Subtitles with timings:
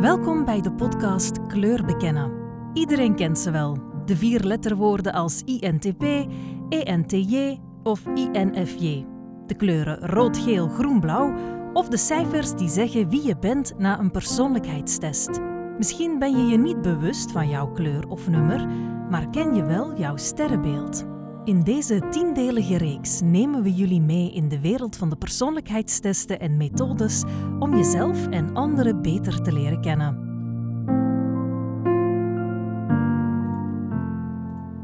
[0.00, 2.32] Welkom bij de podcast Kleur bekennen.
[2.72, 3.78] Iedereen kent ze wel.
[4.04, 6.02] De vier letterwoorden als INTP,
[6.68, 9.04] ENTJ of INFJ.
[9.46, 11.34] De kleuren rood, geel, groen, blauw
[11.72, 15.40] of de cijfers die zeggen wie je bent na een persoonlijkheidstest.
[15.78, 18.68] Misschien ben je je niet bewust van jouw kleur of nummer,
[19.10, 21.15] maar ken je wel jouw sterrenbeeld.
[21.46, 26.56] In deze tiendelige reeks nemen we jullie mee in de wereld van de persoonlijkheidstesten en
[26.56, 27.22] methodes
[27.58, 30.18] om jezelf en anderen beter te leren kennen.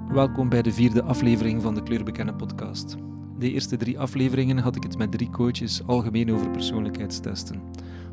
[0.08, 2.96] Welkom bij de vierde aflevering van de Kleurbekennen podcast.
[3.38, 7.62] De eerste drie afleveringen had ik het met drie coaches algemeen over persoonlijkheidstesten.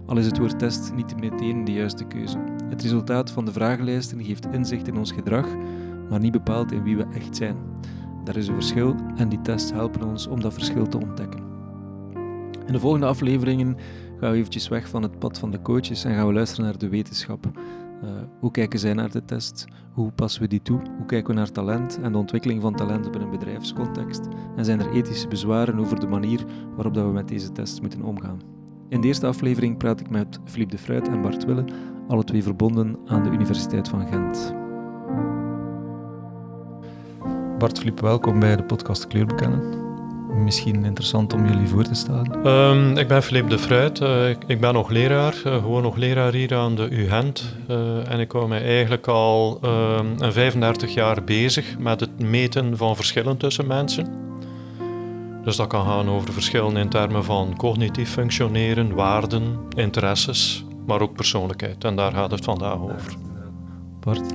[0.05, 2.43] Al is het woord test niet meteen de juiste keuze.
[2.70, 5.48] Het resultaat van de vragenlijsten geeft inzicht in ons gedrag,
[6.09, 7.57] maar niet bepaalt in wie we echt zijn.
[8.30, 11.40] Daar is een verschil en die tests helpen ons om dat verschil te ontdekken.
[12.66, 13.78] In de volgende afleveringen
[14.20, 16.77] gaan we eventjes weg van het pad van de coaches en gaan we luisteren naar
[16.77, 17.46] de wetenschap.
[17.46, 19.66] Uh, hoe kijken zij naar de test?
[19.91, 20.80] Hoe passen we die toe?
[20.98, 24.27] Hoe kijken we naar talent en de ontwikkeling van talent op een bedrijfscontext?
[24.55, 28.02] En zijn er ethische bezwaren over de manier waarop dat we met deze test moeten
[28.02, 28.41] omgaan?
[28.90, 31.66] In de eerste aflevering praat ik met Philippe de Fruit en Bart Wille,
[32.08, 34.68] alle twee verbonden aan de Universiteit van Gent.
[37.60, 39.62] Bart Philippe, welkom bij de podcast Kleur bekennen.
[40.43, 42.48] Misschien interessant om jullie voor te stellen.
[42.48, 43.99] Um, ik ben Philippe de Fruit.
[43.99, 47.55] Uh, ik, ik, ben nog leraar, uh, gewoon nog leraar hier aan de U-Gent.
[47.70, 52.96] Uh, en ik hou mij eigenlijk al um, 35 jaar bezig met het meten van
[52.96, 54.07] verschillen tussen mensen.
[55.43, 61.13] Dus dat kan gaan over verschillen in termen van cognitief functioneren, waarden, interesses, maar ook
[61.13, 61.84] persoonlijkheid.
[61.84, 63.15] En daar gaat het vandaag over.
[63.99, 64.34] Bart?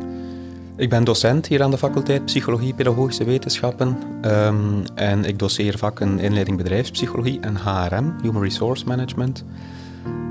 [0.76, 6.18] Ik ben docent hier aan de faculteit Psychologie Pedagogische Wetenschappen um, en ik doseer vakken
[6.18, 9.44] inleiding bedrijfspsychologie en HRM, Human Resource Management.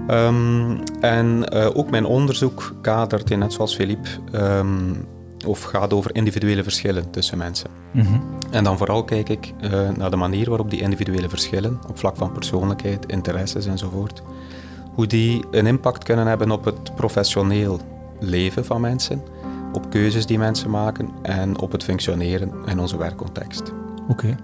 [0.10, 5.06] Um, en uh, ook mijn onderzoek kadert in, net zoals Philippe, um,
[5.46, 7.70] of gaat over individuele verschillen tussen mensen.
[7.92, 8.22] Mm -hmm.
[8.52, 12.16] En dan vooral kijk ik uh, naar de manier waarop die individuele verschillen, op vlak
[12.16, 14.22] van persoonlijkheid, interesses enzovoort,
[14.94, 17.80] hoe die een impact kunnen hebben op het professioneel
[18.20, 19.22] leven van mensen
[19.74, 23.72] op keuzes die mensen maken en op het functioneren in onze werkcontext.
[24.08, 24.36] Oké.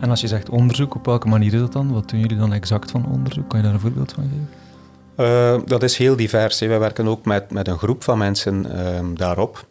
[0.00, 1.92] En als je zegt onderzoek, op welke manier is dat dan?
[1.92, 3.48] Wat doen jullie dan exact van onderzoek?
[3.48, 4.48] Kan je daar een voorbeeld van geven?
[5.16, 6.60] Uh, dat is heel divers.
[6.60, 6.66] Hè.
[6.66, 9.66] Wij werken ook met, met een groep van mensen um, daarop.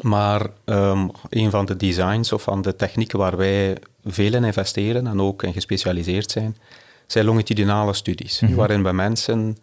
[0.00, 5.06] Maar um, een van de designs of van de technieken waar wij veel in investeren
[5.06, 6.56] en ook in gespecialiseerd zijn,
[7.06, 8.40] zijn longitudinale studies.
[8.40, 8.56] Mm -hmm.
[8.56, 9.56] Waarin we mensen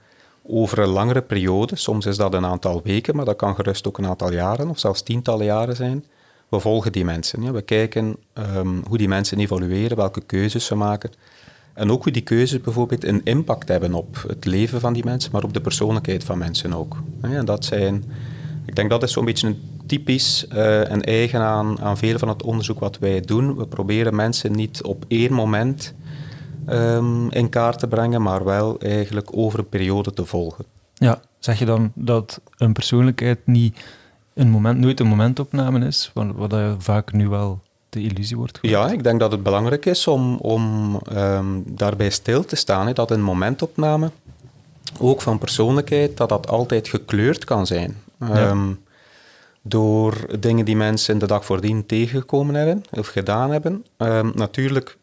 [0.44, 3.98] over een langere periode, soms is dat een aantal weken, maar dat kan gerust ook
[3.98, 6.06] een aantal jaren of zelfs tientallen jaren zijn.
[6.50, 7.44] We volgen die mensen.
[7.44, 7.52] Ja.
[7.52, 8.16] We kijken
[8.56, 11.12] um, hoe die mensen evolueren, welke keuzes ze maken.
[11.74, 15.32] En ook hoe die keuzes bijvoorbeeld een impact hebben op het leven van die mensen,
[15.32, 16.98] maar op de persoonlijkheid van mensen ook.
[17.22, 18.04] En dat zijn,
[18.66, 22.28] ik denk dat is zo'n beetje een typisch uh, en eigen aan, aan veel van
[22.28, 23.56] het onderzoek wat wij doen.
[23.56, 25.94] We proberen mensen niet op één moment
[26.70, 30.66] um, in kaart te brengen, maar wel eigenlijk over een periode te volgen.
[30.94, 33.84] Ja, zeg je dan dat een persoonlijkheid niet
[34.34, 38.92] een moment, nooit een momentopname is, wat, wat vaak nu wel de illusie wordt Ja,
[38.92, 43.24] ik denk dat het belangrijk is om, om um, daarbij stil te staan, dat een
[43.24, 44.12] momentopname,
[45.00, 47.98] ook van persoonlijkheid, dat dat altijd gekleurd kan zijn.
[48.20, 48.50] Ja.
[48.50, 48.80] Um,
[49.62, 53.86] door dingen die mensen de dag voordien tegengekomen hebben of gedaan hebben.
[53.98, 54.98] Um, natuurlijk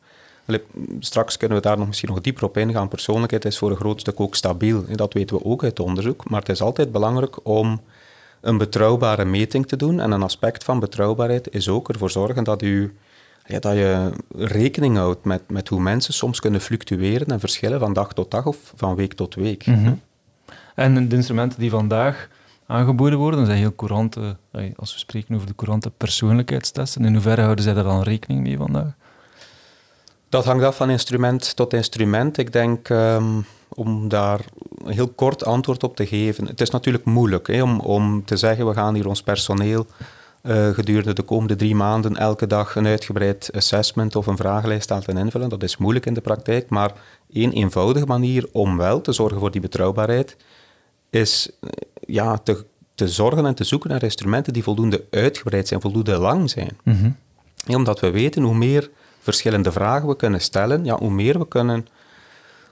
[1.00, 2.88] Straks kunnen we daar nog misschien nog dieper op ingaan.
[2.88, 4.84] Persoonlijkheid is voor een groot stuk ook stabiel.
[4.88, 6.30] Dat weten we ook uit onderzoek.
[6.30, 7.80] Maar het is altijd belangrijk om
[8.40, 10.00] een betrouwbare meting te doen.
[10.00, 12.96] En een aspect van betrouwbaarheid is ook ervoor zorgen dat, u,
[13.44, 17.92] ja, dat je rekening houdt met, met hoe mensen soms kunnen fluctueren en verschillen van
[17.92, 19.62] dag tot dag of van week tot week.
[19.62, 20.00] -hmm.
[20.74, 22.28] En de instrumenten die vandaag
[22.66, 24.36] aangeboden worden, zijn heel courante,
[24.76, 27.04] als we spreken over de courante persoonlijkheidstesten.
[27.04, 28.92] In hoeverre houden zij daar dan rekening mee vandaag?
[30.28, 32.38] Dat hangt af van instrument tot instrument.
[32.38, 34.40] Ik denk um, om daar
[34.84, 36.46] een heel kort antwoord op te geven.
[36.46, 39.86] Het is natuurlijk moeilijk hè, om, om te zeggen: we gaan hier ons personeel
[40.42, 45.16] uh, gedurende de komende drie maanden elke dag een uitgebreid assessment of een vragenlijst laten
[45.16, 45.48] invullen.
[45.48, 46.92] Dat is moeilijk in de praktijk, maar
[47.32, 50.36] één eenvoudige manier om wel te zorgen voor die betrouwbaarheid
[51.10, 51.70] is uh,
[52.00, 52.64] ja, te,
[52.94, 56.78] te zorgen en te zoeken naar instrumenten die voldoende uitgebreid zijn, voldoende lang zijn.
[56.82, 57.76] Mm -hmm.
[57.76, 58.90] omdat we weten hoe meer
[59.28, 61.86] verschillende vragen we kunnen stellen, ja, hoe meer we kunnen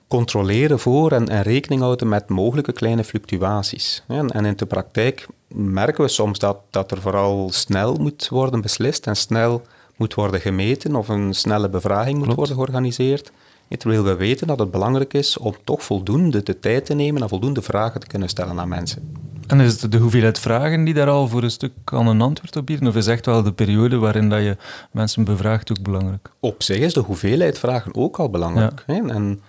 [0.09, 4.03] controleren voor en, en rekening houden met mogelijke kleine fluctuaties.
[4.09, 8.61] En, en, in de praktijk merken we soms dat, dat er vooral snel moet worden
[8.61, 9.63] beslist en snel
[9.97, 13.33] moet worden gemeten of een snelle bevraging moet worden georganiseerd.
[13.79, 17.29] Terwijl we weten dat het belangrijk is om toch voldoende de tijd te nemen en
[17.29, 19.26] voldoende vragen te kunnen stellen aan mensen.
[19.47, 22.57] En is het de hoeveelheid vragen die daar al voor een stuk aan een antwoord
[22.57, 22.89] op bieden?
[22.89, 24.57] Of is echt wel de periode waarin dat je
[24.91, 26.31] mensen bevraagt ook belangrijk?
[26.41, 28.83] Op zich is de hoeveelheid vragen ook al belangrijk.
[28.87, 29.09] Hè?
[29.09, 29.41] En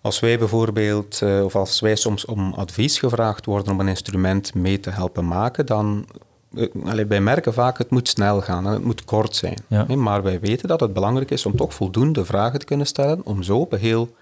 [0.00, 4.54] als wij bijvoorbeeld, eh, of als wij soms om advies gevraagd worden om een instrument
[4.54, 6.06] mee te helpen maken, dan
[6.52, 9.58] uh, wij merken vaak het moet snel gaan en het moet kort zijn.
[10.00, 13.42] Maar wij weten dat het belangrijk is om toch voldoende vragen te kunnen stellen, om
[13.42, 14.14] zo op een heel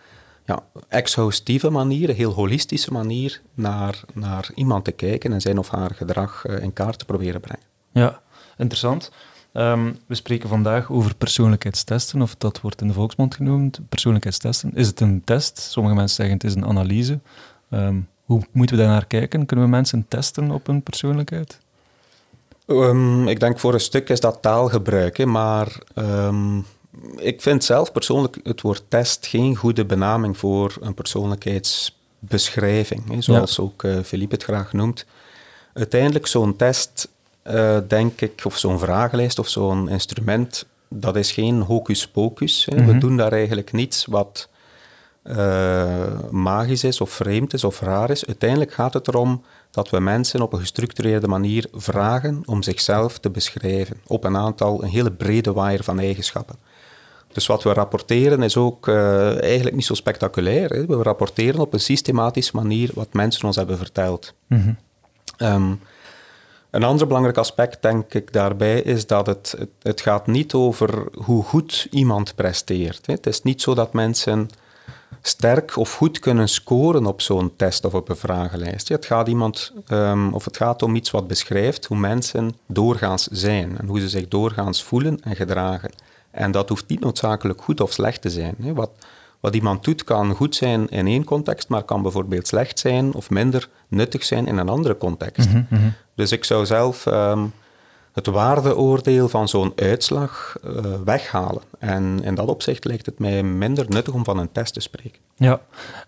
[0.45, 5.69] ja, exhaustieve manier, een heel holistische manier naar, naar iemand te kijken en zijn of
[5.69, 7.65] haar gedrag uh, in kaart te proberen brengen.
[7.93, 8.21] Ja,
[8.57, 9.11] interessant.
[9.53, 14.71] Ehm, we spreken vandaag over persoonlijkheidstesten, of dat wordt in de volksmond genoemd, persoonlijkheidstesten.
[14.75, 15.59] Is het een test?
[15.59, 17.19] Sommige mensen zeggen het is een analyse.
[17.71, 19.47] Ehm, hoe moeten we daar naar kijken?
[19.47, 21.59] Kunnen we mensen testen op hun persoonlijkheid?
[22.67, 25.79] Um, ik denk voor een stuk is dat taalgebruik, hè, maar
[27.17, 33.59] ik vind zelf persoonlijk het woord test geen goede benaming voor een persoonlijkheidsbeschrijving, hè, zoals
[33.59, 35.05] ook uh, Philippe het graag noemt.
[35.73, 37.09] Uiteindelijk, zo'n test
[37.45, 42.67] uh, denk ik, of zo'n vragenlijst of zo'n instrument, dat is geen hocus pocus.
[42.71, 42.77] Hè.
[42.77, 42.99] We mhm.
[42.99, 44.49] doen daar eigenlijk niets wat
[45.25, 48.27] uh, magisch is of vreemd is of raar is.
[48.27, 53.31] Uiteindelijk gaat het erom dat we mensen op een gestructureerde manier vragen om zichzelf te
[53.31, 56.57] beschrijven op een aantal, een hele brede waaier van eigenschappen.
[57.35, 60.71] Dus wat we rapporteren is ook uh, eigenlijk niet zo spectaculair.
[60.71, 60.87] Hè.
[60.87, 64.35] We rapporteren op een systematische manier wat mensen ons hebben verteld.
[64.47, 64.77] Mm
[65.39, 65.81] um,
[66.71, 71.43] een ander belangrijk aspect, denk ik, daarbij is dat het, het, gaat niet over hoe
[71.43, 73.07] goed iemand presteert.
[73.07, 74.49] Het is niet zo dat mensen
[75.23, 78.89] sterk of goed kunnen scoren op zo'n test of op een vragenlijst.
[78.89, 83.79] Het gaat, iemand, um, of het gaat om iets wat beschrijft hoe mensen doorgaans zijn
[83.79, 85.91] en hoe ze zich doorgaans voelen en gedragen.
[86.35, 88.55] En dat hoeft niet noodzakelijk goed of slecht te zijn.
[88.59, 88.91] Wat,
[89.41, 93.31] wat iemand doet kan goed zijn in één context, maar kan bijvoorbeeld slecht zijn of
[93.31, 95.49] minder nuttig zijn in een andere context.
[95.49, 95.89] Mhm, mhm.
[96.15, 97.53] Dus ik zou zelf um,
[98.13, 100.73] het waardeoordeel van zo'n uitslag uh,
[101.05, 101.63] weghalen.
[101.79, 105.21] En in dat opzicht lijkt het mij minder nuttig om van een test te spreken.
[105.37, 105.61] Ja,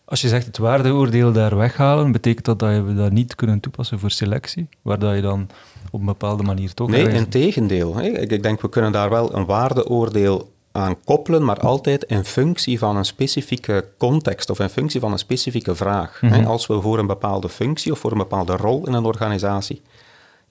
[0.05, 3.99] als je zegt het waardeoordeel daar weghalen, betekent dat dat je dat niet kunnen toepassen
[3.99, 4.69] voor selectie?
[4.83, 5.49] Waar dat je dan
[5.97, 6.89] op een bepaalde manier toch...
[6.89, 8.01] Nee, in tegendeel.
[8.01, 12.79] Ik, ik denk, we kunnen daar wel een waardeoordeel aan koppelen, maar altijd in functie
[12.79, 16.23] van een specifieke context of in functie van een specifieke vraag.
[16.23, 16.45] Mhm.
[16.45, 19.83] Als we voor een bepaalde functie of voor een bepaalde rol in een organisatie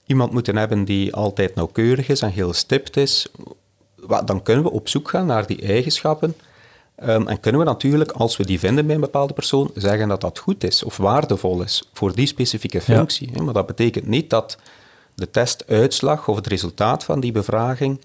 [0.06, 3.26] iemand moeten hebben die altijd nauwkeurig is en heel stipt is,
[4.24, 6.34] dan kunnen we op zoek gaan naar die eigenschappen.
[7.04, 10.20] Um, en kunnen we natuurlijk, als we die vinden bij een bepaalde persoon, zeggen dat
[10.20, 13.42] dat goed is of waardevol is voor die specifieke functie.
[13.42, 14.58] Maar dat betekent niet dat
[15.16, 18.00] de testuitslag of het resultaat van die bevraging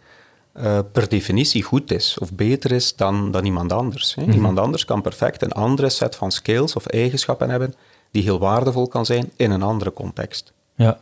[0.57, 4.15] uh, per definitie goed is of beter is dan, dan iemand anders.
[4.15, 4.21] Hè.
[4.21, 4.31] Mhm.
[4.31, 7.73] Iemand anders kan perfect een andere set van skills of eigenschappen hebben
[8.11, 10.53] die heel waardevol kan zijn in een andere context.
[10.75, 10.99] Ja.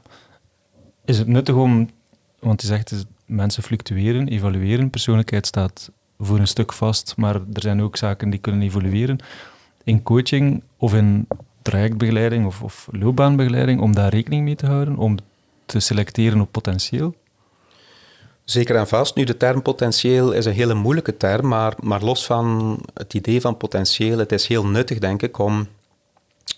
[1.05, 1.89] Is het nuttig om,
[2.39, 7.81] want je zegt mensen fluctueren, evalueren, persoonlijkheid staat voor een stuk vast, maar er zijn
[7.81, 9.19] ook zaken die kunnen evolueren.
[9.83, 11.27] In coaching of in
[11.61, 15.17] trajectbegeleiding of, of loopbaanbegeleiding, om daar rekening mee te houden, om
[15.69, 17.15] te selecteren op potentieel?
[18.43, 19.15] Zeker en vast.
[19.15, 23.41] Nu, de term potentieel is een hele moeilijke term, maar, maar los van het idee
[23.41, 25.67] van potentieel, het is heel nuttig, denk ik, om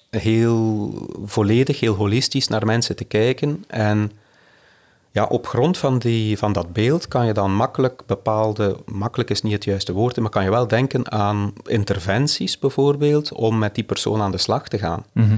[0.09, 0.93] heel
[1.25, 3.63] volledig, heel holistisch naar mensen te kijken.
[3.67, 4.12] En
[5.12, 9.41] ja, op grond van, die, van dat beeld kan je dan makkelijk bepaalde, makkelijk is
[9.41, 13.83] niet het juiste woord, maar kan je wel denken aan interventies bijvoorbeeld, om met die
[13.83, 15.05] persoon aan de slag te gaan.
[15.12, 15.38] Mhm.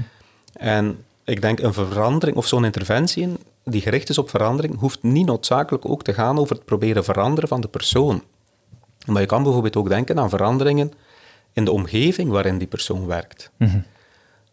[0.52, 3.28] En ik denk een verandering of zo'n interventie
[3.64, 7.48] die gericht is op verandering, hoeft niet noodzakelijk ook te gaan over het proberen veranderen
[7.48, 8.22] van de persoon.
[9.06, 10.92] Maar je kan bijvoorbeeld ook denken aan veranderingen
[11.52, 13.50] in de omgeving waarin die persoon werkt.
[13.56, 13.78] Mhm.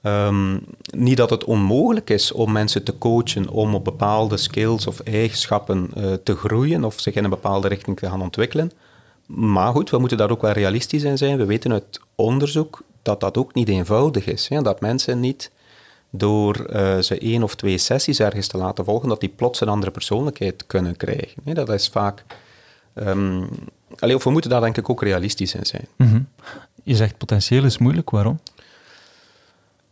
[0.02, 0.58] Ehm,
[0.98, 5.90] niet dat het onmogelijk is om mensen te coachen om op bepaalde skills of eigenschappen
[5.98, 8.72] uh, te groeien of zich in een bepaalde richting te gaan ontwikkelen.
[9.26, 11.38] Maar goed, we moeten daar ook wel realistisch in zijn.
[11.38, 14.48] We weten uit onderzoek dat dat ook niet eenvoudig is.
[14.48, 14.62] Hè?
[14.62, 15.52] Dat mensen niet
[16.12, 19.70] door uh, ze één of twee sessies ergens te laten volgen, dat die plots een
[19.70, 21.42] andere persoonlijkheid kunnen krijgen.
[21.44, 22.24] Nee, dat is vaak...
[22.96, 23.50] Um,
[24.00, 25.88] of we moeten daar denk ik ook realistisch in zijn.
[25.96, 26.22] Mhm.
[26.84, 28.40] Je zegt potentieel is moeilijk, waarom?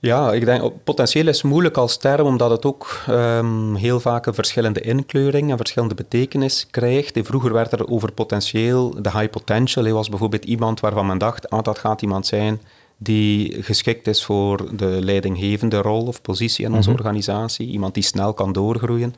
[0.01, 4.33] Ja, ik denk potentieel is moeilijk als term, omdat het ook um, heel vaak een
[4.33, 7.19] verschillende inkleuring en verschillende betekenis krijgt.
[7.21, 11.63] Vroeger werd er over potentieel, de high potential was bijvoorbeeld iemand waarvan men dacht, ah,
[11.63, 12.61] dat gaat iemand zijn
[13.01, 16.99] die geschikt is voor de leidinggevende rol of positie in onze mhm.
[16.99, 19.15] organisatie, iemand die snel kan doorgroeien.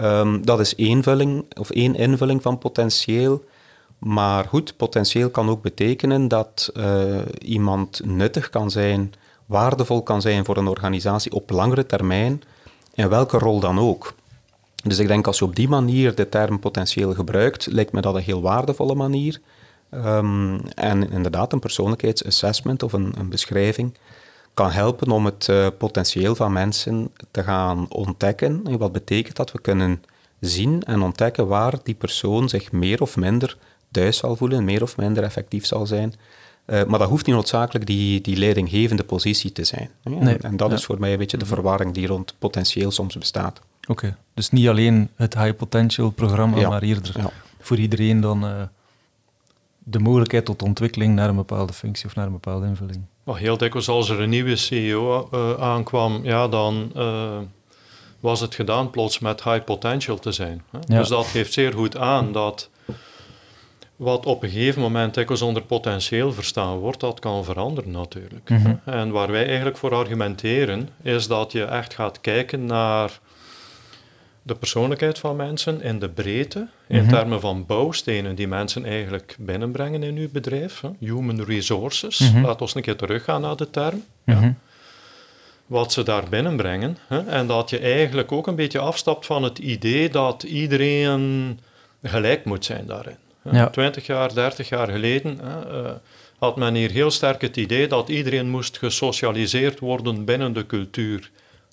[0.00, 3.44] Um, dat is één, vulling, of één invulling van potentieel.
[3.98, 9.12] Maar goed, potentieel kan ook betekenen dat uh, iemand nuttig kan zijn,
[9.46, 12.42] waardevol kan zijn voor een organisatie op langere termijn,
[12.94, 14.14] in welke rol dan ook.
[14.84, 18.14] Dus ik denk als je op die manier de term potentieel gebruikt, lijkt me dat
[18.14, 19.40] een heel waardevolle manier.
[19.92, 23.94] Ehm, en inderdaad, een persoonlijkheidsassessment of een, een beschrijving
[24.54, 28.60] kan helpen om het uh, potentieel van mensen te gaan ontdekken.
[28.64, 29.52] En wat betekent dat?
[29.52, 30.02] We kunnen
[30.40, 33.56] zien en ontdekken waar die persoon zich meer of minder
[33.90, 36.14] thuis zal voelen, meer of minder effectief zal zijn.
[36.66, 39.90] Uh, maar dat hoeft niet noodzakelijk die, die leidinggevende positie te zijn.
[40.02, 43.60] Nee, en, dat is voor mij een beetje de verwarring die rond potentieel soms bestaat.
[43.88, 47.14] Oké, dus niet alleen het high potential programma, maar eerder
[47.60, 48.62] voor iedereen dan uh,
[49.84, 53.04] de mogelijkheid tot ontwikkeling naar een bepaalde functie of naar een bepaalde invulling.
[53.24, 56.92] Maar heel dikwijls als er een nieuwe CEO uh, aankwam, ja, dan
[58.20, 60.62] was het gedaan plots met high potential te zijn.
[60.70, 60.78] Hè?
[60.86, 60.98] Ja.
[60.98, 62.70] Dus dat geeft zeer goed aan dat
[63.96, 68.48] wat op een gegeven moment dikwijls onder potentieel verstaan wordt, dat kan veranderen natuurlijk.
[68.48, 68.74] Mhm.
[68.84, 73.20] En waar wij eigenlijk voor argumenteren, is dat je echt gaat kijken naar
[74.42, 77.08] de persoonlijkheid van mensen in de breedte, in mhm.
[77.08, 80.80] termen van bouwstenen die mensen eigenlijk binnenbrengen in uw bedrijf.
[80.80, 80.88] Hè?
[80.98, 82.44] Human resources, mm -hmm.
[82.44, 84.04] laat ons een keer teruggaan naar de term.
[84.24, 84.54] Ja.
[85.66, 86.98] Wat ze daar binnenbrengen.
[87.06, 87.26] Hè?
[87.26, 91.60] En dat je eigenlijk ook een beetje afstapt van het idee dat iedereen
[92.02, 93.16] gelijk moet zijn daarin.
[93.50, 93.68] Ja.
[93.68, 95.90] 20 jaar, 30 jaar geleden uh,
[96.38, 101.30] had men hier heel sterk het idee dat iedereen moest gesocialiseerd worden binnen de cultuur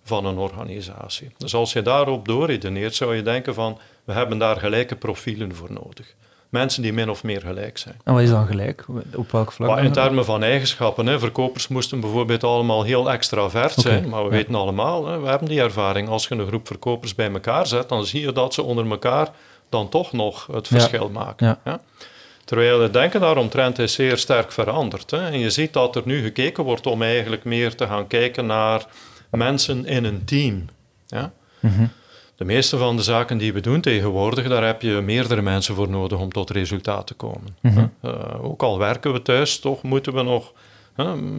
[0.10, 1.32] van een organisatie.
[1.38, 5.72] Dus als je daarop doorredeneert, zou je denken van we hebben daar gelijke profielen voor
[5.72, 6.16] nodig.
[6.50, 7.96] Mensen die min of meer gelijk zijn.
[8.04, 8.86] En wat is dan gelijk?
[9.16, 9.70] Op welk vlak?
[9.70, 11.06] Maar in termen van eigenschappen.
[11.06, 11.20] Hè.
[11.20, 14.10] Verkopers moesten bijvoorbeeld allemaal heel extravert zijn.
[14.10, 16.10] Maar we weten allemaal, hè, we hebben die ervaring.
[16.10, 19.30] Als je een groep verkopers bij elkaar zet, dan zie je dat ze onder elkaar
[19.70, 21.60] dan toch nog het verschil maken.
[21.64, 21.82] Ja.
[22.46, 25.12] Terwijl het denken daaromtrent is zeer sterk veranderd.
[25.12, 25.30] Hè.
[25.30, 28.86] En je ziet dat er nu gekeken wordt om eigenlijk meer te gaan kijken naar
[29.30, 30.66] mensen in een team.
[31.08, 31.32] Ja?
[31.60, 31.86] Mhm.
[32.36, 35.90] De meeste van de zaken die we doen tegenwoordig, daar heb je meerdere mensen voor
[35.90, 37.58] nodig om tot resultaat te komen.
[37.62, 37.86] Mhm.
[38.02, 40.54] Eh, ook al werken we thuis, toch moeten we nog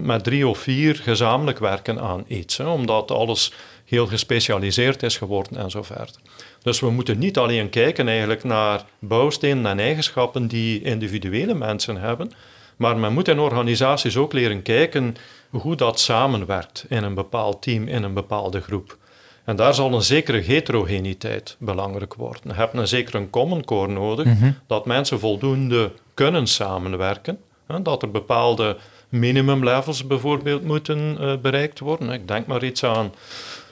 [0.02, 3.52] met drie of vier gezamenlijk werken aan iets, hè, omdat alles
[3.84, 6.14] heel gespecialiseerd is geworden en zo verder.
[6.62, 12.32] Dus we moeten niet alleen kijken eigenlijk naar bouwstenen en eigenschappen die individuele mensen hebben,
[12.80, 15.14] maar men moet in organisaties ook leren kijken
[15.50, 18.96] hoe dat samenwerkt in een bepaald team, in een bepaalde groep.
[19.44, 22.42] En daar zal een zekere heterogeniteit belangrijk worden.
[22.44, 24.50] Je hebt een zekere common core nodig, mhm.
[24.66, 27.38] dat mensen voldoende kunnen samenwerken.
[27.66, 28.76] Hè, dat er bepaalde
[29.08, 32.10] minimumlevels bijvoorbeeld moeten uh, bereikt worden.
[32.10, 33.12] Ik denk maar iets aan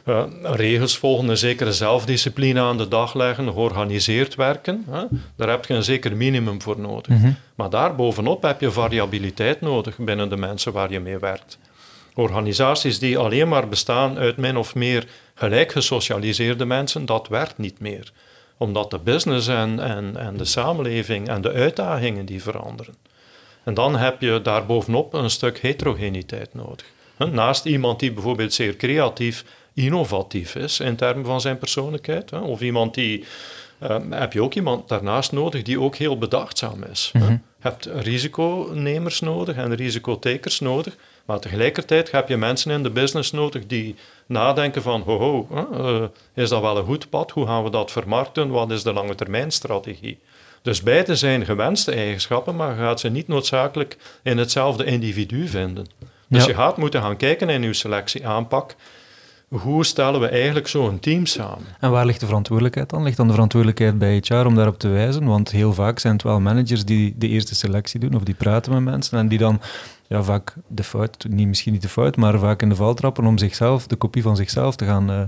[0.08, 4.84] uh, regels volgen, een zekere zelfdiscipline aan de dag leggen, georganiseerd werken.
[4.90, 5.04] Hè?
[5.36, 7.08] Daar heb je een zeker minimum voor nodig.
[7.08, 7.36] Mm -hmm.
[7.54, 11.58] Maar daarbovenop heb je variabiliteit nodig binnen de mensen waar je mee werkt.
[12.14, 17.80] Organisaties die alleen maar bestaan uit min of meer gelijk gesocialiseerde mensen, dat werkt niet
[17.80, 18.12] meer.
[18.56, 22.94] Omdat de business en, en, en de samenleving en de uitdagingen die veranderen.
[23.64, 26.86] En dan heb je daarbovenop een stuk heterogeniteit nodig.
[27.32, 29.44] Naast iemand die bijvoorbeeld zeer creatief
[29.84, 32.30] innovatief is in termen van zijn persoonlijkheid.
[32.30, 32.38] Hè?
[32.38, 33.24] Of iemand die.
[33.82, 37.10] Uh, heb je ook iemand daarnaast nodig die ook heel bedachtzaam is.
[37.12, 37.22] Mm
[37.62, 43.30] Je hebt risiconemers nodig en risicotekers nodig, maar tegelijkertijd heb je mensen in de business
[43.32, 43.94] nodig die
[44.26, 46.02] nadenken van, ho, ho uh,
[46.34, 47.30] is dat wel een goed pad?
[47.30, 48.48] Hoe gaan we dat vermarkten?
[48.48, 50.18] Wat is de lange termijn strategie?
[50.62, 55.86] Dus beide zijn gewenste eigenschappen, maar je gaat ze niet noodzakelijk in hetzelfde individu vinden.
[56.28, 58.74] Dus je gaat moeten gaan kijken in je selectieaanpak
[59.48, 61.64] hoe stellen we eigenlijk zo'n team samen?
[61.80, 63.02] En waar ligt de verantwoordelijkheid dan?
[63.02, 65.24] Ligt dan de verantwoordelijkheid bij HR om daarop te wijzen?
[65.24, 68.72] Want heel vaak zijn het wel managers die de eerste selectie doen of die praten
[68.72, 69.60] met mensen en die dan
[70.08, 73.26] ja, vaak de fout, niet, misschien niet de fout, maar vaak in de val trappen
[73.26, 75.20] om zichzelf, de kopie van zichzelf te gaan uh,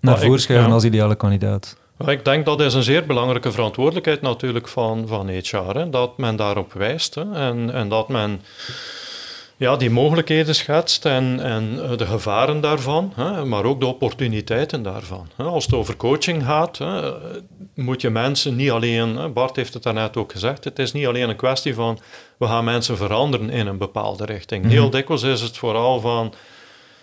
[0.00, 1.76] naar voren schuiven als ideale kandidaat.
[2.06, 6.36] Ik denk dat is een zeer belangrijke verantwoordelijkheid natuurlijk van, van HR, hè, dat men
[6.36, 8.40] daarop wijst hè, en, en dat men
[9.56, 14.82] ja, die mogelijkheden schetst en, en eh, de gevaren daarvan, hè, maar ook de opportuniteiten
[14.82, 15.28] daarvan.
[15.36, 17.12] Als het over coaching gaat, hè,
[17.74, 21.28] moet je mensen niet alleen, Bart heeft het daarnet ook gezegd, het is niet alleen
[21.28, 21.98] een kwestie van
[22.36, 24.64] we gaan mensen veranderen in een bepaalde richting.
[24.64, 24.72] Mhm.
[24.72, 26.34] Heel dikwijls is het vooral van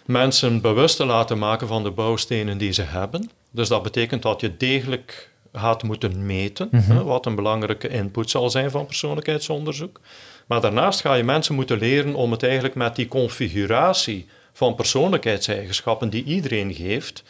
[0.05, 3.29] mensen bewust te laten maken van de bouwstenen die ze hebben.
[3.51, 7.03] Dus dat betekent dat je degelijk gaat moeten meten, hè, mhm.
[7.03, 9.99] wat een belangrijke input zal zijn van persoonlijkheidsonderzoek.
[10.47, 16.09] Maar daarnaast ga je mensen moeten leren om het eigenlijk met die configuratie van persoonlijkheidseigenschappen
[16.09, 17.23] die iedereen geeft,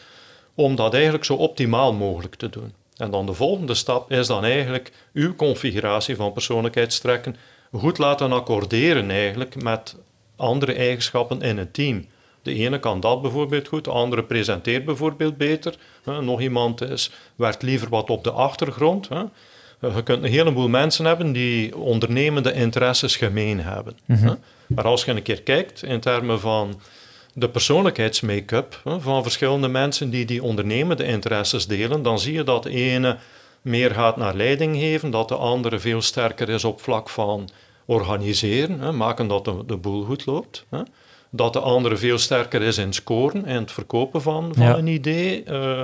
[0.56, 2.74] om dat eigenlijk zo optimaal mogelijk te doen.
[2.96, 7.36] En dan de volgende stap is dan eigenlijk uw configuratie van persoonlijkheidstrekken
[7.72, 9.96] goed laten accorderen eigenlijk met
[10.36, 12.06] andere eigenschappen in het team.
[12.41, 15.75] De ene kan dat bijvoorbeeld goed, de andere presenteert bijvoorbeeld beter.
[16.22, 19.10] Nog iemand is, werkt liever wat op de achtergrond.
[19.81, 23.97] Je kunt een heleboel mensen hebben die ondernemende interesses gemeen hebben.
[24.05, 24.33] Mhm.
[24.67, 26.81] Maar als je een keer kijkt in termen van
[27.33, 32.69] de persoonlijkheidsmake-up van verschillende mensen die die ondernemende interesses delen, dan zie je dat de
[32.69, 33.17] ene
[33.61, 37.50] meer gaat naar leiding geven, dat de andere veel sterker is op vlak van
[37.85, 40.65] organiseren, hè, maken dat de, de boel goed loopt.
[40.69, 40.81] Hè.
[41.29, 45.43] Dat de andere veel sterker is in scoren en het verkopen van, van een idee.
[45.50, 45.83] Uh,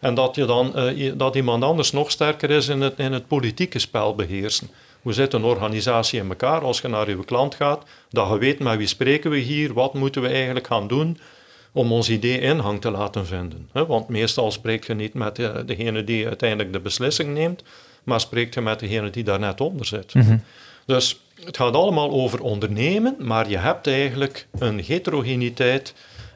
[0.00, 3.26] en dat, je dan, uh, dat iemand anders nog sterker is in het, in het
[3.26, 4.70] politieke spel beheersen.
[5.02, 8.58] Hoe zit een organisatie in elkaar als je naar je klant gaat, dat je weet
[8.58, 11.18] met wie spreken we hier, wat moeten we eigenlijk gaan doen
[11.72, 13.68] om ons idee inhang te laten vinden.
[13.72, 15.36] Want meestal spreek je niet met
[15.66, 17.62] degene die uiteindelijk de beslissing neemt,
[18.04, 20.14] maar spreekt je met degene die daar net onder zit.
[20.14, 20.36] Mhm.
[20.86, 25.94] Dus het gaat allemaal over ondernemen, maar je hebt eigenlijk een heterogeniteit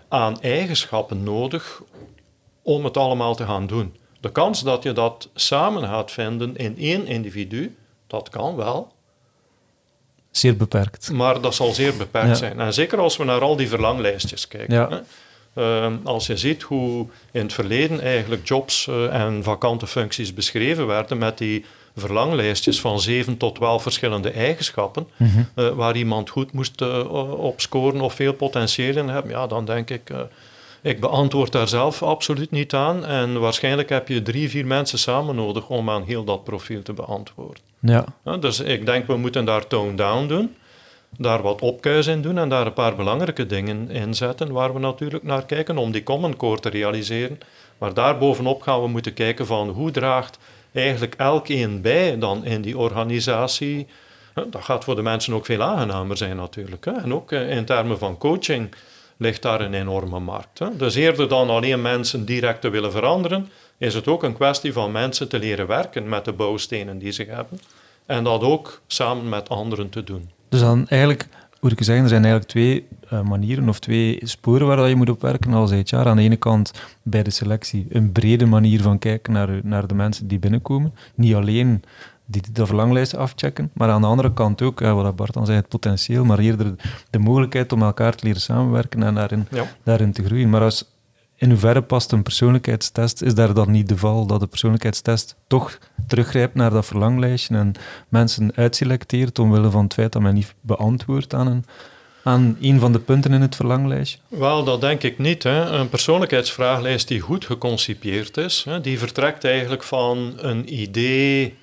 [0.08, 1.82] aan eigenschappen nodig
[2.74, 3.96] om het allemaal te gaan doen.
[4.20, 8.92] De kans dat je dat samen gaat vinden in één individu, dat kan wel.
[10.30, 11.10] Zeer beperkt.
[11.12, 12.60] Maar dat zal zeer beperkt zijn.
[12.60, 14.74] En zeker als we naar al die verlanglijstjes kijken.
[14.74, 15.02] Ja.
[15.54, 20.86] Ehm, als je ziet hoe in het verleden eigenlijk jobs uh, en vakante functies beschreven
[20.86, 21.64] werden met die
[21.96, 25.42] verlanglijstjes van 7 tot 12 verschillende eigenschappen, mhm.
[25.54, 29.64] eh, waar iemand goed moest uh, op scoren of veel potentieel in hebben, ja, dan
[29.64, 30.10] denk ik,
[30.82, 33.06] ik beantwoord daar zelf absoluut niet aan.
[33.06, 36.92] En waarschijnlijk heb je drie, vier mensen samen nodig om aan heel dat profiel te
[36.92, 37.62] beantwoorden.
[37.78, 38.04] Ja.
[38.40, 40.54] dus ik denk, we moeten daar tone down doen
[41.18, 44.78] daar wat opkuis in doen en daar een paar belangrijke dingen in zetten waar we
[44.78, 47.38] natuurlijk naar kijken om die common core te realiseren.
[47.78, 50.38] Maar daarbovenop gaan we moeten kijken van hoe draagt
[50.72, 53.86] eigenlijk elkeen bij dan in die organisatie.
[54.34, 56.86] Dat gaat voor de mensen ook veel aangenamer zijn natuurlijk.
[56.86, 58.74] En ook eh, in termen van coaching
[59.20, 60.60] ligt daar een enorme markt.
[60.78, 64.92] Dus eerder dan alleen mensen direct te willen veranderen, is het ook een kwestie van
[64.92, 67.60] mensen te leren werken met de bouwstenen die ze hebben.
[68.06, 70.30] En dat ook samen met anderen te doen.
[70.48, 71.28] Dus dan eigenlijk,
[71.60, 75.10] moet ik zeggen, er zijn eigenlijk twee uh, manieren of twee sporen waar je moet
[75.10, 75.96] op werken als HR.
[75.96, 79.94] Aan de ene kant bij de selectie een brede manier van kijken naar, naar de
[79.94, 80.94] mensen die binnenkomen.
[81.14, 81.82] Niet alleen
[82.30, 85.58] die de verlanglijsten afchecken, maar aan de andere kant ook, ja, wat Bart dan zei,
[85.58, 86.74] het potentieel, maar eerder
[87.10, 89.48] de mogelijkheid om elkaar te leren samenwerken en daarin,
[89.82, 90.50] daarin te groeien.
[90.50, 90.84] Maar als,
[91.36, 93.22] in hoeverre past een persoonlijkheidstest?
[93.22, 97.72] Is daar dan niet de val dat de persoonlijkheidstest toch teruggrijpt naar dat verlanglijstje en
[98.08, 101.64] mensen uitselecteert omwille van het feit dat men niet beantwoordt aan een,
[102.24, 104.18] aan een van de punten in het verlanglijstje?
[104.28, 105.42] Wel, dat denk ik niet.
[105.42, 105.64] Hè.
[105.70, 111.58] Een persoonlijkheidsvraaglijst die goed geconcipieerd is, hè, die vertrekt eigenlijk van een idee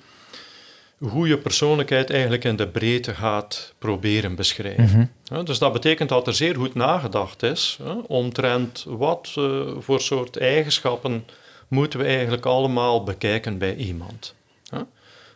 [0.98, 5.12] hoe je persoonlijkheid eigenlijk in de breedte gaat proberen beschrijven.
[5.30, 5.44] Mhm.
[5.44, 10.36] dus dat betekent dat er zeer goed nagedacht is hè, omtrent wat uh, voor soort
[10.36, 11.24] eigenschappen
[11.68, 14.36] moeten we eigenlijk allemaal bekijken bij iemand.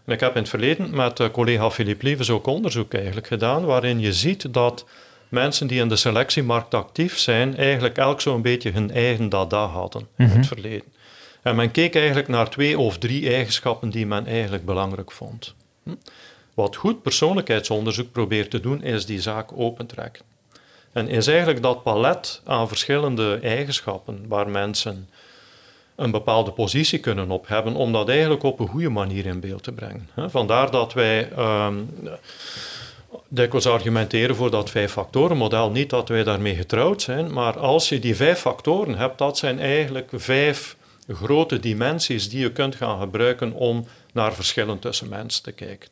[0.05, 3.64] En ik heb in het verleden met uh, collega Philippe Lievens ook onderzoek eigenlijk gedaan,
[3.64, 4.85] waarin je ziet dat
[5.29, 10.07] mensen die in de selectiemarkt actief zijn, eigenlijk elk zo'n beetje hun eigen dada hadden
[10.16, 10.44] in het mhm.
[10.44, 10.91] verleden.
[11.42, 15.55] En men keek eigenlijk naar twee of drie eigenschappen die men eigenlijk belangrijk vond.
[15.83, 15.94] Hm?
[16.55, 20.24] Wat goed persoonlijkheidsonderzoek probeert te doen, is die zaak opentrekken.
[20.92, 25.09] En is eigenlijk dat palet aan verschillende eigenschappen waar mensen
[25.96, 29.62] een bepaalde positie kunnen op hebben, om dat eigenlijk op een goede manier in beeld
[29.62, 30.09] te brengen.
[30.16, 31.90] Vandaar dat wij um,
[33.28, 35.70] dikwijls argumenteren voor dat vijf-factoren-model.
[35.70, 39.61] Niet dat wij daarmee getrouwd zijn, maar als je die vijf factoren hebt, dat zijn
[39.61, 40.76] eigenlijk vijf
[41.09, 45.88] grote dimensies die je kunt gaan gebruiken om naar verschillen tussen mensen te kijken.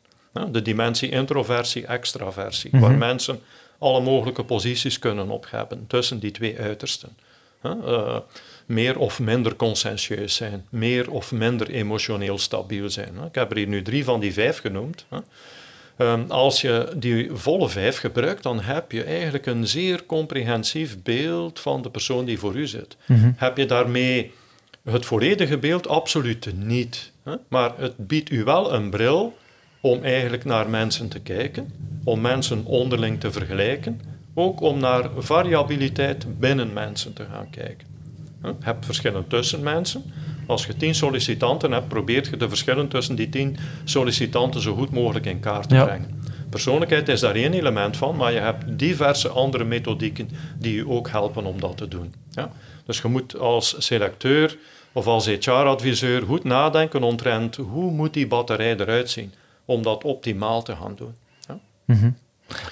[0.51, 2.99] De dimensie introversie, extraversie, waar mhm.
[2.99, 3.39] mensen
[3.79, 7.17] alle mogelijke posities kunnen opheffen tussen die twee uitersten.
[7.63, 8.17] Uh,
[8.65, 13.13] meer of minder conscientieus zijn, meer of minder emotioneel stabiel zijn.
[13.27, 15.05] Ik heb er hier nu drie van die vijf genoemd.
[15.97, 21.59] Ehm, als je die volle vijf gebruikt, dan heb je eigenlijk een zeer comprehensief beeld
[21.59, 22.97] van de persoon die voor u zit.
[23.05, 23.31] Mhm.
[23.35, 24.33] Heb je daarmee
[24.83, 25.87] het volledige beeld?
[25.87, 27.11] Absoluut niet.
[27.47, 29.37] Maar het biedt u wel een bril
[29.81, 31.71] om eigenlijk naar mensen te kijken,
[32.03, 34.01] om mensen onderling te vergelijken,
[34.33, 37.87] ook om naar variabiliteit binnen mensen te gaan kijken.
[38.43, 40.03] Je hebt verschillen tussen mensen.
[40.47, 44.91] Als je tien sollicitanten hebt, probeert je de verschillen tussen die tien sollicitanten zo goed
[44.91, 46.21] mogelijk in kaart te brengen.
[46.49, 51.09] Persoonlijkheid is daar één element van, maar je hebt diverse andere methodieken die je ook
[51.09, 52.13] helpen om dat te doen.
[52.31, 52.51] Ja?
[52.91, 54.57] Dus je moet als selecteur
[54.91, 59.33] of als HR-adviseur goed nadenken omtrent hoe moet die batterij eruit zien
[59.65, 61.15] om dat optimaal te gaan doen.
[61.47, 61.59] Ja?
[61.85, 62.11] Mhm.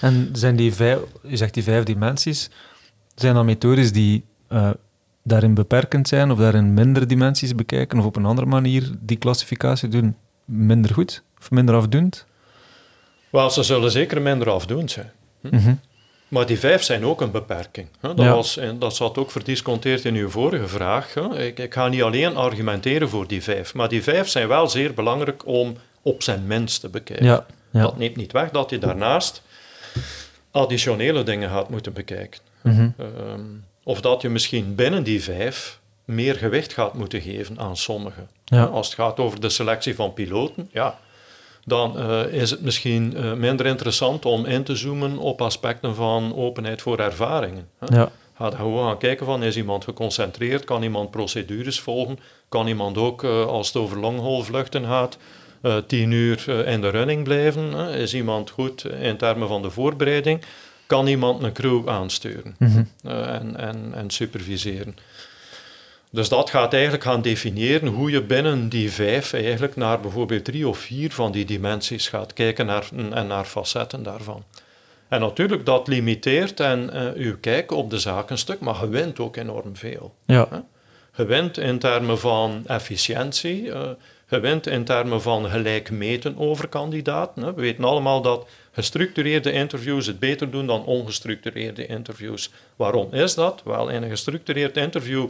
[0.02, 2.50] En zijn die vijf, je zegt die vijf dimensies,
[3.16, 4.70] Zijn dat methodes die uh,
[5.24, 9.90] daarin beperkend zijn of daarin minder dimensies bekijken of op een andere manier die klassificatie
[9.90, 12.26] doen minder goed of minder afdoend?
[13.30, 15.12] Wel, ze zullen zeker minder afdoend zijn.
[15.42, 15.56] Hm?
[15.56, 15.74] Mhm.
[16.30, 17.88] Maar die vijf zijn ook een beperking.
[18.00, 18.14] Hè?
[18.14, 18.34] Dat, Ja.
[18.34, 21.14] was, en dat zat ook verdisconteerd in uw vorige vraag.
[21.14, 21.46] Hè?
[21.46, 24.94] Ik, ik ga niet alleen argumenteren voor die vijf, maar die vijf zijn wel zeer
[24.94, 27.26] belangrijk om op zijn minst te bekijken.
[27.26, 27.82] Ja, ja.
[27.82, 29.42] Dat neemt niet weg dat je daarnaast
[30.52, 32.40] additionele dingen gaat moeten bekijken.
[32.62, 32.90] Mhm.
[32.98, 33.42] Ehm,
[33.84, 38.22] of dat je misschien binnen die vijf meer gewicht gaat moeten geven aan sommige.
[38.46, 38.64] Ja.
[38.64, 41.00] Als het gaat over de selectie van piloten, ja,
[41.70, 46.36] dan eh, is het misschien eh, minder interessant om in te zoomen op aspecten van
[46.36, 47.68] openheid voor ervaringen.
[47.80, 47.96] Hè.
[47.96, 48.12] Ja.
[48.38, 50.64] Ga gewoon gaan kijken van, is iemand geconcentreerd?
[50.64, 52.20] Kan iemand procedures volgen?
[52.50, 55.18] Kan iemand ook, eh, als het over longhaul vluchten gaat,
[55.88, 57.72] tien uur in de running blijven?
[57.74, 57.98] Hè?
[57.98, 60.42] Is iemand goed in termen van de voorbereiding?
[60.88, 62.84] Kan iemand een crew aansturen Mhm.
[63.04, 64.96] en, en, en superviseren?
[66.12, 70.68] Dus dat gaat eigenlijk gaan definiëren hoe je binnen die vijf eigenlijk naar bijvoorbeeld drie
[70.68, 74.44] of vier van die dimensies gaat kijken naar, en naar facetten daarvan.
[75.08, 78.88] En natuurlijk, dat limiteert en eh, uw kijk op de zaak een stuk, maar je
[78.88, 80.14] wint ook enorm veel.
[80.26, 80.66] Ja.
[81.16, 83.90] Je wint in termen van efficiëntie, eh,
[84.30, 87.44] je wint in termen van gelijk meten over kandidaten.
[87.44, 87.54] Hè.
[87.54, 92.52] We weten allemaal dat gestructureerde interviews het beter doen dan ongestructureerde interviews.
[92.76, 93.62] Waarom is dat?
[93.64, 95.28] Wel, in een gestructureerd interview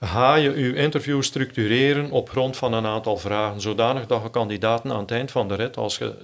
[0.00, 4.92] ga je je interview structureren op grond van een aantal vragen, zodanig dat je kandidaten
[4.92, 6.14] aan het eind van de rit, als je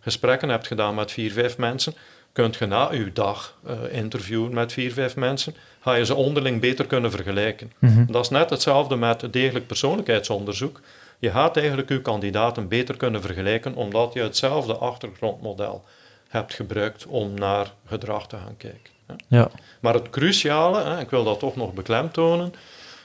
[0.00, 1.94] gesprekken hebt gedaan met vier, vijf mensen,
[2.32, 6.60] kunt je na uw dag eh, interviewen met vier, vijf mensen, ga je ze onderling
[6.60, 7.72] beter kunnen vergelijken.
[7.78, 8.12] Mhm.
[8.12, 10.80] Dat is net hetzelfde met degelijk persoonlijkheidsonderzoek.
[11.18, 15.84] Je gaat eigenlijk je kandidaten beter kunnen vergelijken, omdat je hetzelfde achtergrondmodel
[16.28, 18.92] hebt gebruikt om naar gedrag te gaan kijken.
[19.06, 19.14] hè.
[19.28, 19.50] Ja.
[19.80, 22.54] Maar het cruciale, hè, ik wil dat toch nog beklemtonen,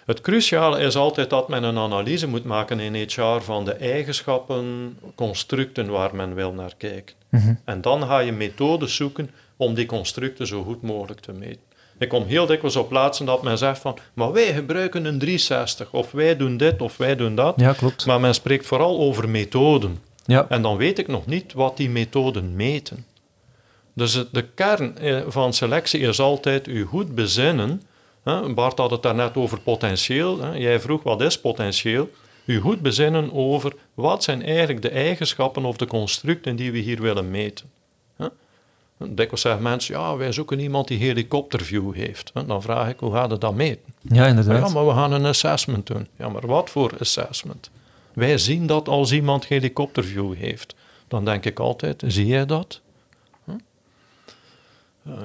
[0.06, 4.98] het cruciale is altijd dat men een analyse moet maken in HR van de eigenschappen,
[5.16, 7.16] constructen waar men wil naar kijken.
[7.30, 7.54] Mhm.
[7.66, 11.62] En dan ga je methodes zoeken om die constructen zo goed mogelijk te meten.
[11.98, 15.92] Ik kom heel dikwijls op plaatsen dat men zegt van, maar wij gebruiken een 360,
[15.92, 17.54] of wij doen dit, of wij doen dat.
[17.60, 18.06] ja, klopt.
[18.06, 20.00] Maar men spreekt vooral over methoden.
[20.26, 20.46] Ja.
[20.50, 23.06] En dan weet ik nog niet wat die methoden meten.
[23.94, 27.82] Dus de kern eh, van selectie is altijd u goed bezinnen.
[28.56, 30.56] Bart had het daarnet over potentieel.
[30.58, 32.10] Jij vroeg wat is potentieel.
[32.46, 37.02] U goed bezinnen over wat zijn eigenlijk de eigenschappen of de constructen die we hier
[37.02, 37.72] willen meten.
[38.98, 42.32] Dikwijls zeggen mensen, ja, wij zoeken iemand die helikopterview heeft.
[42.48, 43.94] Dan vraag ik, hoe gaat het dat meten?
[44.02, 44.68] Ja, inderdaad.
[44.68, 46.08] Ja, maar we gaan een assessment doen.
[46.18, 47.70] Ja, maar wat voor assessment?
[48.14, 50.76] Wij zien dat als iemand helikopterview heeft.
[51.08, 52.82] Dan denk ik altijd, zie jij dat?
[53.44, 53.52] Hm?
[55.06, 55.18] Ehm,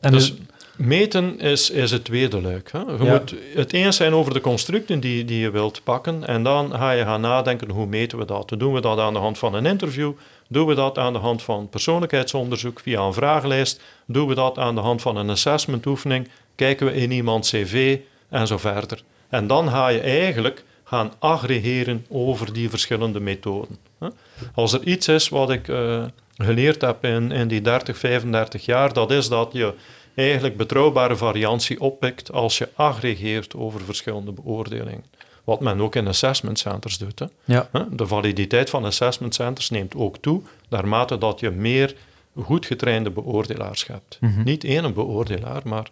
[0.00, 2.72] En dus dus- meten is, is het tweede luik.
[2.72, 2.78] Hè?
[2.78, 3.12] Je Ja.
[3.12, 6.26] moet het eens zijn over de constructen die, die je wilt pakken.
[6.26, 8.52] En dan ga je gaan nadenken, hoe meten we dat?
[8.56, 10.12] Doen we dat aan de hand van een interview?
[10.48, 13.80] Doen we dat aan de hand van persoonlijkheidsonderzoek via een vragenlijst?
[14.06, 16.28] Doen we dat aan de hand van een assessmentoefening?
[16.54, 19.02] Kijken we in iemands cv en zo verder.
[19.28, 23.76] En dan ga je eigenlijk gaan aggregeren over die verschillende methoden.
[24.54, 26.04] Als er iets is wat ik eh,
[26.36, 29.72] geleerd heb in, in die 30, 35 jaar, dat is dat je
[30.16, 35.04] eigenlijk betrouwbare variantie oppikt als je aggregeert over verschillende beoordelingen.
[35.44, 37.18] Wat men ook in assessment centers doet.
[37.18, 37.26] Hè.
[37.44, 37.68] Ja.
[37.90, 41.94] De validiteit van assessment centers neemt ook toe, naarmate dat je meer
[42.42, 44.18] goed getrainde beoordelaars hebt.
[44.20, 44.42] Mhm.
[44.42, 45.90] Niet één beoordelaar, maar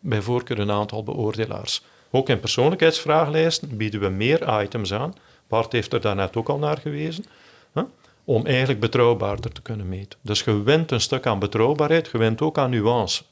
[0.00, 1.82] bij voorkeur een aantal beoordelaars.
[2.10, 5.14] Ook in persoonlijkheidsvragenlijsten bieden we meer items aan.
[5.48, 7.24] Bart heeft er daarnet ook al naar gewezen.
[7.72, 7.82] Hè,
[8.24, 10.18] om eigenlijk betrouwbaarder te kunnen meten.
[10.22, 13.22] Dus je wint een stuk aan betrouwbaarheid, je wint ook aan nuance.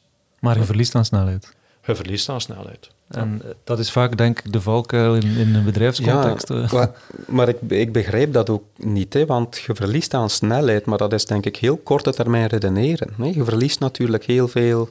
[0.40, 1.54] Maar je verliest aan snelheid.
[1.86, 2.90] Je verliest aan snelheid.
[3.08, 6.50] En eh, dat is vaak, denk ik, de valkuil in, in een bedrijfscontext.
[6.50, 6.72] eh.
[6.72, 6.90] maar,
[7.26, 11.12] maar ik, ik begrijp dat ook niet, hè, want je verliest aan snelheid, maar dat
[11.12, 13.08] is denk ik heel korte termijn redeneren.
[13.16, 13.24] Hè.
[13.24, 14.88] Je verliest natuurlijk heel veel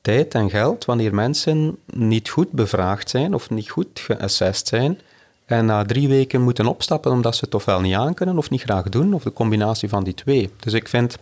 [0.00, 5.00] tijd en geld wanneer mensen niet goed bevraagd zijn of niet goed geassessed zijn
[5.44, 8.88] en na drie weken moeten opstappen omdat ze het ofwel niet aankunnen of niet graag
[8.88, 10.50] doen, of de combinatie van die twee.
[10.60, 11.18] Dus ik vind,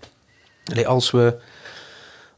[0.86, 1.36] als we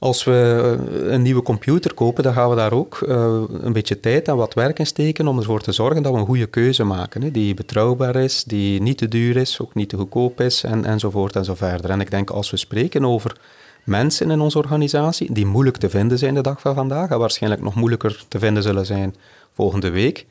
[0.03, 4.01] als we eh, een nieuwe computer kopen, dan gaan we daar ook eh, een beetje
[4.01, 6.85] tijd en wat werk in steken om ervoor te zorgen dat we een goede keuze
[6.85, 7.33] maken.
[7.33, 11.37] Die betrouwbaar is, die niet te duur is, ook niet te goedkoop is en, enzovoort
[11.37, 11.91] en zo verder.
[11.91, 13.37] En ik denk als we spreken over
[13.85, 17.63] mensen in onze organisatie die moeilijk te vinden zijn de dag van vandaag en waarschijnlijk
[17.63, 19.15] nog moeilijker te vinden zullen zijn
[19.53, 20.27] volgende week,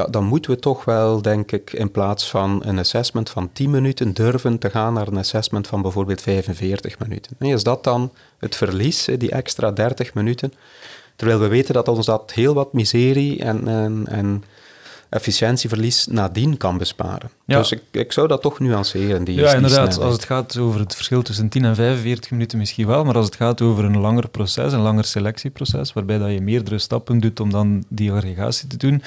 [0.00, 3.70] ja, dan moeten we toch wel, denk ik, in plaats van een assessment van 10
[3.70, 7.36] minuten durven te gaan naar een assessment van bijvoorbeeld 45 minuten.
[7.38, 10.52] En is dat dan het verlies, die extra 30 minuten,
[11.20, 14.44] Terwijl we weten dat ons dat heel wat miserie en, en, en
[15.08, 17.30] efficiëntieverlies nadien kan besparen.
[17.44, 17.58] Ja.
[17.58, 19.24] Dus ik, ik zou dat toch nuanceren.
[19.24, 19.92] Die, Ja, die inderdaad.
[19.92, 19.98] snelheid.
[19.98, 23.26] Als het gaat over het verschil tussen 10 en 45 minuten misschien wel, maar als
[23.26, 27.40] het gaat over een langer proces, een langer selectieproces, waarbij dat je meerdere stappen doet
[27.40, 29.02] om dan die aggregatie te doen,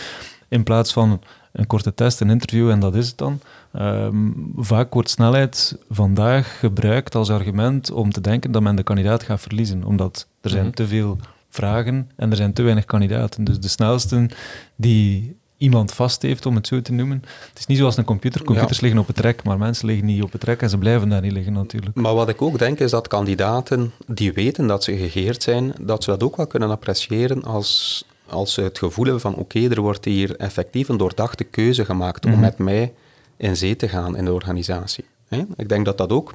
[0.53, 3.39] in plaats van een korte test, een interview en dat is het dan.
[3.73, 9.23] Ehm, vaak wordt snelheid vandaag gebruikt als argument om te denken dat men de kandidaat
[9.23, 10.73] gaat verliezen, omdat er zijn Mhm.
[10.73, 11.17] te veel
[11.49, 13.43] vragen en er zijn te weinig kandidaten.
[13.43, 14.29] Dus de snelste
[14.75, 17.23] die iemand vast heeft, om het zo te noemen.
[17.49, 18.43] Het is niet zoals een computer.
[18.43, 21.09] Computers liggen op het rek, maar mensen liggen niet op het rek en ze blijven
[21.09, 21.95] daar niet liggen natuurlijk.
[21.95, 26.03] Maar wat ik ook denk is dat kandidaten die weten dat ze gegeerd zijn, dat
[26.03, 28.03] ze dat ook wel kunnen appreciëren als,
[28.34, 32.26] als ze het gevoel hebben van oké, er wordt hier effectief een doordachte keuze gemaakt
[32.26, 32.34] Mhm.
[32.34, 32.93] om met mij
[33.38, 35.06] in zee te gaan in de organisatie.
[35.28, 35.41] Hè?
[35.58, 36.34] Ik denk dat dat ook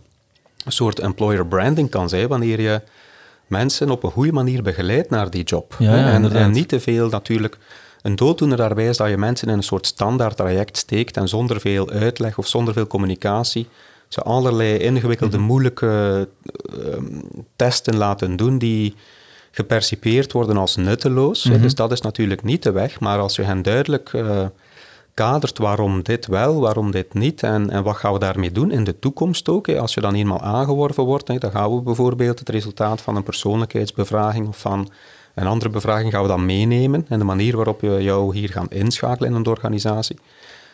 [0.65, 2.81] een soort employer branding kan zijn wanneer je
[3.47, 5.75] mensen op een goede manier begeleidt naar die job.
[5.79, 7.59] Ja, ja, en niet te veel natuurlijk.
[8.03, 11.61] Een dooddoener daarbij is dat je mensen in een soort standaard traject steekt en zonder
[11.61, 13.67] veel uitleg of zonder veel communicatie
[14.09, 15.47] ze allerlei ingewikkelde, Mhm.
[15.47, 16.29] moeilijke
[16.85, 17.05] ehm,
[17.57, 18.95] testen laten doen die
[19.51, 21.45] gepercipeerd worden als nutteloos.
[21.45, 21.61] Mhm.
[21.61, 24.47] Dus dat is natuurlijk niet de weg, maar als je hen duidelijk eh,
[25.15, 28.85] kadert waarom dit wel, waarom dit niet en, en wat gaan we daarmee doen in
[28.85, 29.69] de toekomst ook.
[29.69, 34.49] Als je dan eenmaal aangeworven wordt, dan gaan we bijvoorbeeld het resultaat van een persoonlijkheidsbevraging
[34.49, 34.91] of van
[35.35, 38.71] een andere bevraging gaan we dan meenemen en de manier waarop we jou hier gaan
[38.71, 40.19] inschakelen in een organisatie.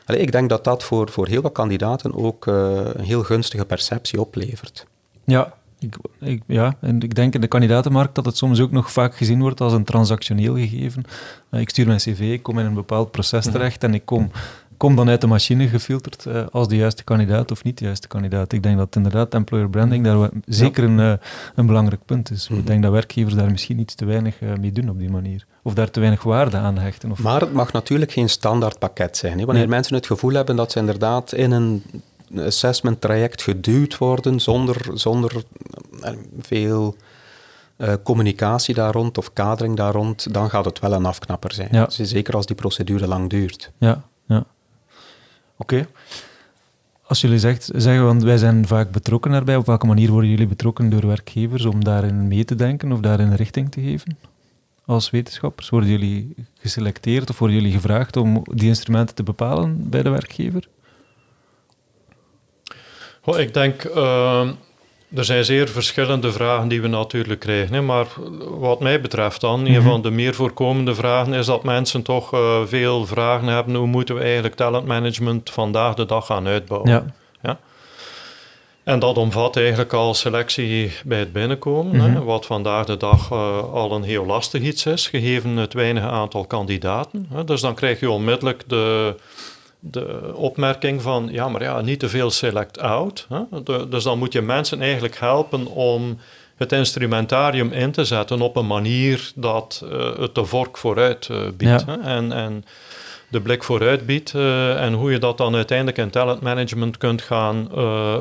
[0.04, 2.54] Allee, ik denk dat dat voor, voor heel wat kandidaten ook eh,
[2.94, 4.86] een heel gunstige perceptie oplevert.
[5.24, 8.92] Ja, ik, ik, ja, en ik denk in de kandidatenmarkt dat het soms ook nog
[8.92, 11.02] vaak gezien wordt als een transactioneel gegeven.
[11.50, 13.54] Eh, ik stuur mijn cv, ik kom in een bepaald proces Mhm.
[13.54, 14.30] terecht en ik kom,
[14.76, 18.08] kom dan uit de machine gefilterd eh, als de juiste kandidaat of niet de juiste
[18.08, 18.52] kandidaat.
[18.52, 21.12] Ik denk dat inderdaad employer branding daar zeker een, eh,
[21.54, 22.48] een belangrijk punt is.
[22.48, 22.58] Mhm.
[22.58, 25.46] Ik denk dat werkgevers daar misschien iets te weinig mee doen op die manier.
[25.62, 27.10] Of daar te weinig waarde aan hechten.
[27.10, 29.38] Of, Maar het mag natuurlijk geen standaard pakket zijn.
[29.38, 29.44] Hè.
[29.44, 29.74] Wanneer Nee.
[29.74, 31.82] mensen het gevoel hebben dat ze inderdaad in een
[32.38, 35.42] assessment traject geduwd worden zonder, zonder
[36.38, 36.96] veel
[37.76, 41.68] eh, communicatie daar rond of kadering daar rond, dan gaat het wel een afknapper zijn.
[41.70, 41.84] Ja.
[41.84, 43.72] Dus zeker als die procedure lang duurt.
[43.78, 44.44] Ja, ja.
[45.56, 45.86] Oké.
[47.06, 50.46] Als jullie zegt, zeggen, want wij zijn vaak betrokken daarbij, op welke manier worden jullie
[50.46, 54.16] betrokken door werkgevers om daarin mee te denken of daarin richting te geven?
[54.84, 60.02] Als wetenschappers, worden jullie geselecteerd of worden jullie gevraagd om die instrumenten te bepalen bij
[60.02, 60.68] de werkgever?
[63.20, 64.48] Goh, ik denk, eh,
[65.14, 67.74] er zijn zeer verschillende vragen die we natuurlijk krijgen.
[67.74, 68.06] Hè, maar
[68.58, 69.82] wat mij betreft dan, een Mhm.
[69.82, 73.74] van de meer voorkomende vragen is dat mensen toch eh, veel vragen hebben.
[73.74, 76.90] Hoe moeten we eigenlijk talentmanagement vandaag de dag gaan uitbouwen?
[77.42, 77.58] Ja.
[78.84, 82.22] En dat omvat eigenlijk al selectie bij het binnenkomen, hè, Mhm.
[82.24, 86.44] wat vandaag de dag eh, al een heel lastig iets is, gegeven het weinige aantal
[86.44, 87.26] kandidaten.
[87.32, 87.44] Hè.
[87.44, 89.14] Dus dan krijg je onmiddellijk de,
[89.90, 93.26] de opmerking van, ja, maar ja, niet te veel select-out.
[93.88, 96.18] Dus dan moet je mensen eigenlijk helpen om
[96.56, 101.36] het instrumentarium in te zetten op een manier dat eh, het de vork vooruit eh,
[101.56, 101.84] biedt.
[101.86, 101.98] Ja.
[102.00, 102.00] Hè.
[102.00, 102.64] En, en
[103.28, 107.68] de blik vooruit biedt eh, en hoe je dat dan uiteindelijk in talentmanagement kunt gaan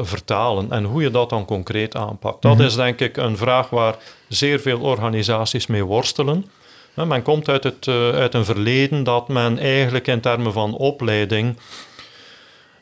[0.01, 2.41] vertalen en hoe je dat dan concreet aanpakt.
[2.41, 2.63] Dat Mhm.
[2.63, 3.95] is denk ik een vraag waar
[4.27, 6.45] zeer veel organisaties mee worstelen.
[6.93, 11.57] Men komt uit, het, eh, uit een verleden dat men eigenlijk in termen van opleiding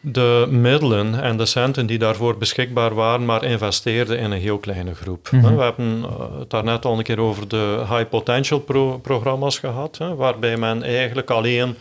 [0.03, 4.95] de middelen en de centen die daarvoor beschikbaar waren, maar investeerde in een heel kleine
[4.95, 5.31] groep.
[5.31, 5.55] Mhm.
[5.55, 9.97] We hebben eh, het daarnet al een keer over de high potential pro- programma's gehad,
[10.15, 11.75] waarbij men eigenlijk alleen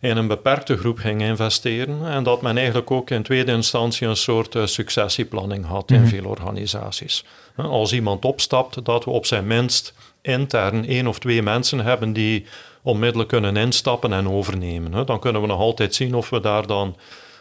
[0.00, 4.16] in een beperkte groep ging investeren en dat men eigenlijk ook in tweede instantie een
[4.16, 6.08] soort eh, successieplanning had in Mhm.
[6.08, 7.24] veel organisaties.
[7.56, 9.94] Als iemand opstapt, dat we op zijn minst
[10.24, 12.46] intern één of twee mensen hebben die
[12.82, 15.06] onmiddellijk kunnen instappen en overnemen.
[15.06, 16.96] Dan kunnen we nog altijd zien of we daar dan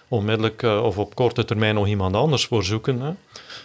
[0.08, 3.17] onmiddellijk eh, of op korte termijn nog iemand anders voor zoeken.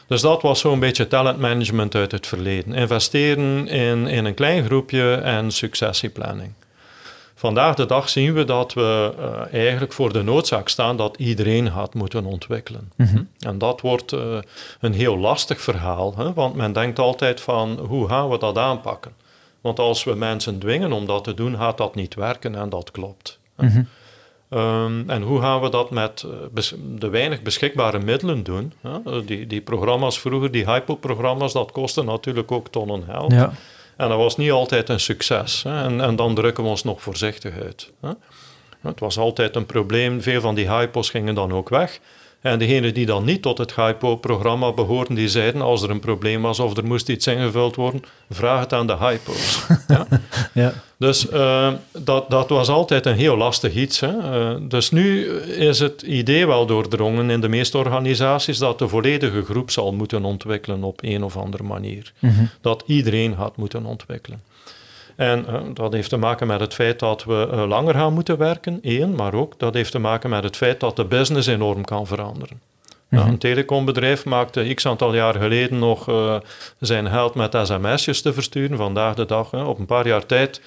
[0.06, 2.74] Dus dat was zo'n beetje talentmanagement uit het verleden.
[2.74, 6.52] Investeren in, in een klein groepje en successieplanning.
[7.38, 11.70] Vandaag de dag zien we dat we eh, eigenlijk voor de noodzaak staan dat iedereen
[11.70, 12.92] gaat moeten ontwikkelen.
[12.96, 13.22] Mhm.
[13.38, 14.38] En dat wordt eh,
[14.80, 16.32] een heel lastig verhaal, hè?
[16.32, 19.12] want men denkt altijd van hoe gaan we dat aanpakken?
[19.60, 22.90] Want als we mensen dwingen om dat te doen, gaat dat niet werken en dat
[22.90, 23.38] klopt.
[23.56, 23.82] Mhm.
[24.48, 26.24] Ehm, en hoe gaan we dat met
[26.54, 26.62] eh,
[26.98, 28.72] de weinig beschikbare middelen doen?
[28.80, 29.24] hè?
[29.24, 33.32] Die, die programma's vroeger, die hypo-programma's, dat kostte natuurlijk ook tonnen geld.
[33.32, 33.52] Ja.
[33.98, 35.64] En dat was niet altijd een succes.
[35.64, 37.92] En, en dan drukken we ons nog voorzichtig uit.
[38.00, 38.10] Hè?
[38.82, 40.22] Het was altijd een probleem.
[40.22, 42.00] Veel van die hypos gingen dan ook weg.
[42.40, 46.42] En degenen die dan niet tot het HIPO-programma behoorden, die zeiden als er een probleem
[46.42, 49.66] was of er moest iets ingevuld worden, vraag het aan de HIPO's.
[49.88, 50.06] ja?
[50.54, 50.72] ja.
[50.98, 54.00] Dus uh, dat, dat was altijd een heel lastig iets.
[54.00, 54.12] Hè?
[54.12, 59.42] Uh, dus nu is het idee wel doordrongen in de meeste organisaties dat de volledige
[59.42, 62.12] groep zal moeten ontwikkelen op een of andere manier.
[62.18, 62.50] Mm -hmm.
[62.60, 64.40] Dat iedereen gaat moeten ontwikkelen.
[65.18, 68.38] En uh, dat heeft te maken met het feit dat we uh, langer gaan moeten
[68.38, 71.84] werken, één, maar ook dat heeft te maken met het feit dat de business enorm
[71.84, 72.60] kan veranderen.
[73.08, 73.28] Mm -hmm.
[73.28, 76.36] een telecombedrijf maakte x aantal jaar geleden nog uh,
[76.80, 78.76] zijn geld met sms'jes te versturen.
[78.76, 80.60] Vandaag de dag, op een paar jaar tijd,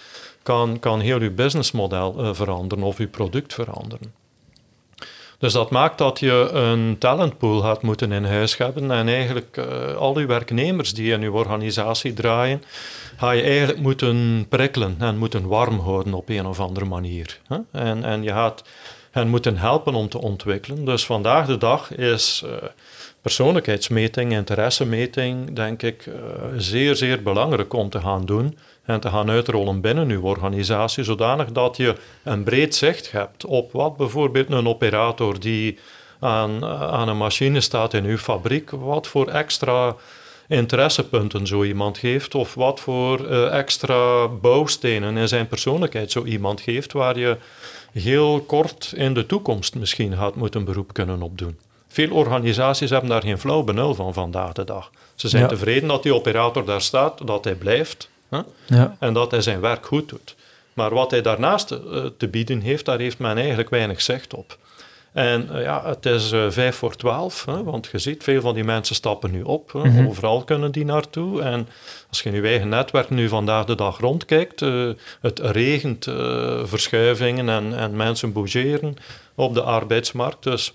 [0.44, 4.21] kan, kan heel uw businessmodel veranderen of uw product veranderen.
[5.42, 9.96] Dus dat maakt dat je een talentpool gaat moeten in huis hebben en eigenlijk uh,
[9.96, 12.64] al uw werknemers die in uw organisatie draaien,
[13.18, 17.40] ga je eigenlijk moeten prikkelen en moeten warm houden op een of andere manier.
[17.48, 17.58] Hè?
[17.72, 18.64] En, en je gaat
[19.12, 20.86] hen moeten helpen om te ontwikkelen.
[20.86, 22.52] Dus vandaag de dag is uh,
[23.22, 26.16] persoonlijkheidsmeting, interessemeting, denk ik, uh,
[26.58, 31.52] zeer, zeer belangrijk om te gaan doen en te gaan uitrollen binnen uw organisatie, zodanig
[31.52, 35.78] dat je een breed zicht hebt op wat bijvoorbeeld een operator die
[36.20, 39.96] aan, aan een machine staat in uw fabriek, wat voor extra
[40.48, 46.62] interessepunten zo iemand geeft, of wat voor uh, extra bouwstenen in zijn persoonlijkheid zo iemand
[46.62, 47.38] geeft, waar je
[47.92, 51.60] heel kort in de toekomst misschien gaat moeten beroep kunnen opdoen.
[51.88, 54.92] Veel organisaties hebben daar geen flauw benul van vandaag de dag.
[55.16, 55.48] Ze zijn ja.
[55.48, 58.40] tevreden dat die operator daar staat, dat hij blijft hè?
[58.66, 58.96] Ja.
[59.00, 60.36] en dat hij zijn werk goed doet.
[60.74, 64.58] Maar wat hij daarnaast uh, te bieden heeft, daar heeft men eigenlijk weinig zicht op.
[65.14, 68.54] En uh, ja, het is uh, vijf voor twaalf, hè, want je ziet, veel van
[68.54, 69.74] die mensen stappen nu op.
[69.74, 70.08] Mm -hmm.
[70.08, 71.42] Overal kunnen die naartoe.
[71.42, 71.68] En
[72.10, 74.90] als je in je eigen netwerk nu vandaag de dag rondkijkt, uh,
[75.22, 76.08] het regent
[76.64, 78.96] verschuivingen en, en mensen bougeren
[79.36, 80.44] op de arbeidsmarkt.
[80.44, 80.74] Dus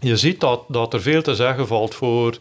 [0.00, 2.38] je ziet dat, dat er veel te zeggen valt voor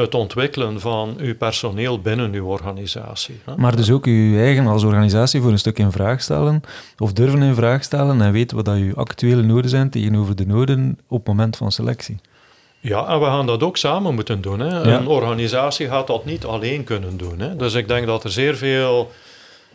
[0.00, 3.40] het ontwikkelen van uw personeel binnen uw organisatie.
[3.44, 3.52] Hè?
[3.56, 6.60] Maar dus ook uw eigen als organisatie voor een stuk in vraag stellen,
[6.98, 10.46] of durven in vraag stellen en weten wat dat uw actuele noden zijn tegenover de
[10.46, 12.16] noden op het moment van selectie.
[12.80, 14.60] Ja, en we gaan dat ook samen moeten doen.
[14.60, 14.90] Hè.
[14.90, 14.98] Ja.
[14.98, 17.40] Een organisatie gaat dat niet alleen kunnen doen.
[17.40, 17.56] Hè.
[17.56, 19.10] Dus ik denk dat er zeer veel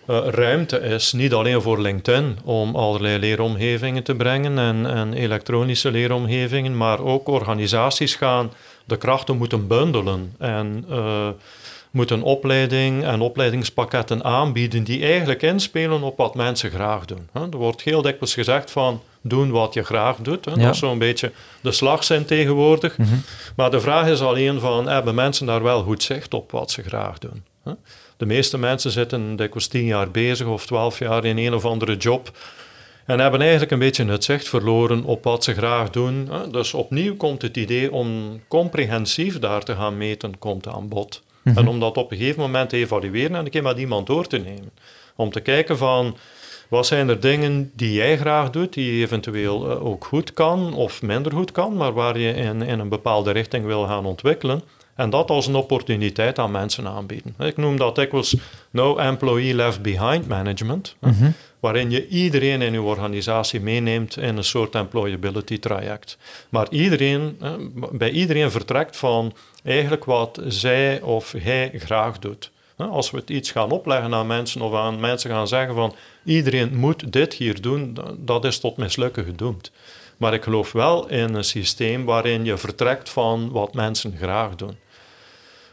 [0.10, 5.92] uh, ruimte is, niet alleen voor LinkedIn, om allerlei leeromgevingen te brengen en, en elektronische
[5.92, 8.52] leeromgevingen, maar ook organisaties gaan
[8.84, 11.28] de krachten moeten bundelen en uh,
[11.92, 17.30] moeten opleiding en opleidingspakketten aanbieden die eigenlijk inspelen op wat mensen graag doen.
[17.34, 20.46] Er wordt heel dikwijls gezegd van doen wat je graag doet.
[20.46, 20.56] Ja.
[20.56, 22.98] Dat is zo'n beetje de slagzin tegenwoordig.
[22.98, 23.24] Mm -hmm.
[23.56, 26.84] Maar de vraag is alleen van, hebben mensen daar wel goed zicht op wat ze
[26.84, 27.44] graag doen?
[28.18, 31.98] De meeste mensen zitten dikwijls tien jaar bezig of twaalf jaar in een of andere
[31.98, 32.32] job
[33.06, 36.30] en hebben eigenlijk een beetje het zicht verloren op wat ze graag doen.
[36.52, 41.22] Dus opnieuw komt het idee om comprehensief daar te gaan meten, komt aan bod.
[41.24, 41.62] Mm -hmm.
[41.62, 44.28] En om dat op een gegeven moment te evalueren en een keer met iemand door
[44.28, 44.72] te nemen.
[45.16, 46.18] Om te kijken van,
[46.70, 51.32] wat zijn er dingen die jij graag doet, die eventueel ook goed kan of minder
[51.32, 54.64] goed kan, maar waar je in, in een bepaalde richting wil gaan ontwikkelen.
[54.96, 57.36] En dat als een opportuniteit aan mensen aanbieden.
[57.40, 58.36] Ik noem dat dikwijls
[58.70, 60.96] no employee left behind management.
[61.00, 61.34] Mm -hmm.
[61.60, 66.18] Waarin je iedereen in je organisatie meeneemt in een soort employability traject.
[66.50, 67.40] Maar iedereen,
[67.92, 72.52] bij iedereen vertrekt van eigenlijk wat zij of hij graag doet.
[72.78, 76.76] Als we het iets gaan opleggen aan mensen of aan mensen gaan zeggen van iedereen
[76.76, 79.72] moet dit hier doen, dat is tot mislukken gedoemd.
[80.24, 84.76] Maar ik geloof wel in een systeem waarin je vertrekt van wat mensen graag doen.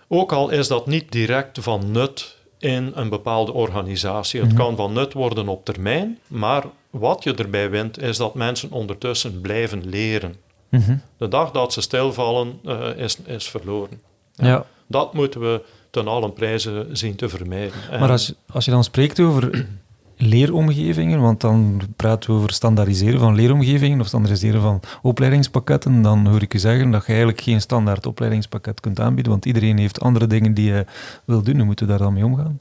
[0.08, 4.40] Ook al is dat niet direct van nut in een bepaalde organisatie.
[4.40, 4.64] Het mm -hmm.
[4.64, 9.40] kan van nut worden op termijn, maar wat je erbij wint is dat mensen ondertussen
[9.40, 10.36] blijven leren.
[10.68, 11.02] Mm -hmm.
[11.16, 14.00] De dag dat ze stilvallen uh, is, is verloren.
[14.34, 14.46] Ja.
[14.46, 14.66] ja.
[14.86, 17.78] Dat moeten we ten allen prijzen zien te vermijden.
[17.90, 19.66] Maar als, als je dan spreekt over
[20.22, 26.42] leeromgevingen, want dan praten we over standaardiseren van leeromgevingen of standaardiseren van opleidingspakketten, dan hoor
[26.42, 30.26] ik u zeggen dat je eigenlijk geen standaard opleidingspakket kunt aanbieden, want iedereen heeft andere
[30.26, 30.84] dingen die je
[31.24, 31.56] wil doen.
[31.56, 32.60] Hoe moeten we daar dan mee omgaan?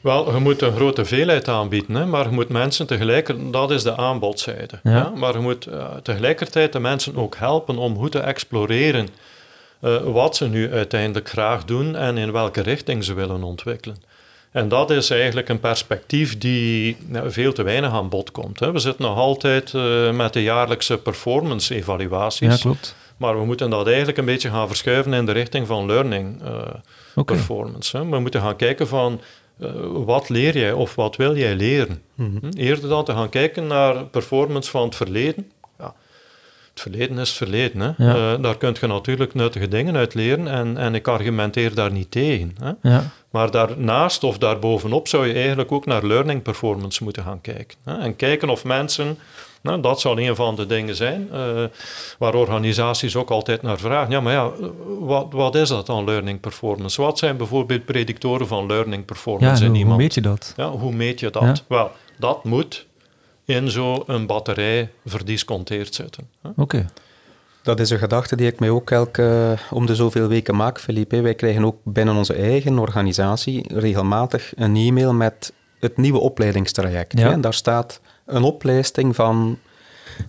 [0.00, 3.82] Wel, je moet een grote veelheid aanbieden, hè, maar je moet mensen tegelijkertijd, dat is
[3.82, 4.80] de aanbodzijde.
[4.82, 5.12] Ja.
[5.16, 9.08] Maar je moet uh, tegelijkertijd de mensen ook helpen om goed te exploreren
[9.80, 13.96] uh, wat ze nu uiteindelijk graag doen en in welke richting ze willen ontwikkelen.
[14.50, 18.60] En dat is eigenlijk een perspectief die nou, veel te weinig aan bod komt.
[18.60, 18.72] Hè.
[18.72, 22.54] We zitten nog altijd uh, met de jaarlijkse performance-evaluaties.
[22.54, 22.94] Ja, klopt.
[23.16, 26.48] Maar we moeten dat eigenlijk een beetje gaan verschuiven in de richting van learning uh,
[27.14, 27.36] okay.
[27.36, 27.96] performance.
[27.96, 28.08] Hè.
[28.08, 29.20] We moeten gaan kijken van
[29.58, 32.02] uh, wat leer jij of wat wil jij leren.
[32.14, 32.50] Mm -hmm.
[32.50, 35.50] Eerder dan te gaan kijken naar performance van het verleden.
[36.84, 36.84] Ja.
[36.84, 37.80] het verleden is verleden.
[37.80, 38.04] Hè.
[38.06, 38.34] Ja.
[38.34, 42.10] Eh, daar kun je natuurlijk nuttige dingen uit leren en, en ik argumenteer daar niet
[42.10, 42.56] tegen.
[42.62, 42.90] Hè.
[42.90, 43.02] Ja.
[43.30, 47.78] Maar daarnaast of daarbovenop zou je eigenlijk ook naar learning performance moeten gaan kijken.
[47.84, 47.98] Hè.
[47.98, 49.18] En kijken of mensen,
[49.60, 51.64] nou, dat zal een van de dingen zijn, eh,
[52.18, 54.10] waar organisaties ook altijd naar vragen.
[54.10, 54.50] Ja, maar ja,
[54.98, 57.02] wat, wat is dat dan, learning performance?
[57.02, 59.98] Wat zijn bijvoorbeeld predictoren van learning Ja, performance in hoe, hoe iemand?
[60.00, 60.52] meet je dat?
[60.56, 61.42] Ja, hoe meet je dat?
[61.42, 61.54] Ja.
[61.68, 62.86] Wel, dat moet
[63.48, 66.28] in zo'n batterij verdisconteerd zitten.
[66.56, 66.86] Oké.
[67.62, 71.20] Dat is een gedachte die ik mij ook elke om de zoveel weken maak, Philippe.
[71.20, 77.18] Wij krijgen ook binnen onze eigen organisatie regelmatig een e-mail met het nieuwe opleidingstraject.
[77.18, 77.32] Ja.
[77.32, 79.58] En daar staat een oplijsting van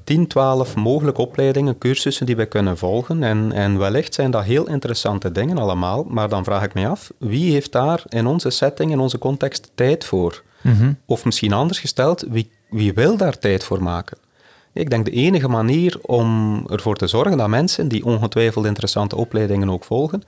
[0.03, 3.23] 10, 12 mogelijke opleidingen, cursussen die we kunnen volgen.
[3.23, 7.11] En, en wellicht zijn dat heel interessante dingen allemaal, maar dan vraag ik me af,
[7.17, 10.43] wie heeft daar in onze setting, in onze context tijd voor?
[10.61, 10.93] Mhm.
[11.05, 14.17] Of misschien anders gesteld, wie, wie wil daar tijd voor maken?
[14.73, 19.69] Ik denk de enige manier om ervoor te zorgen dat mensen die ongetwijfeld interessante opleidingen
[19.69, 20.23] ook volgen,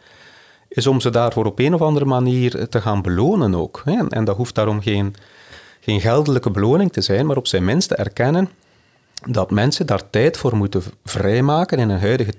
[0.67, 3.81] is om ze daarvoor op een of andere manier te gaan belonen ook.
[3.85, 5.15] En, en dat hoeft daarom geen,
[5.79, 8.49] geen geldelijke beloning te zijn, maar op zijn minst te erkennen
[9.29, 12.33] dat mensen daar tijd voor moeten vrijmaken in hun huidige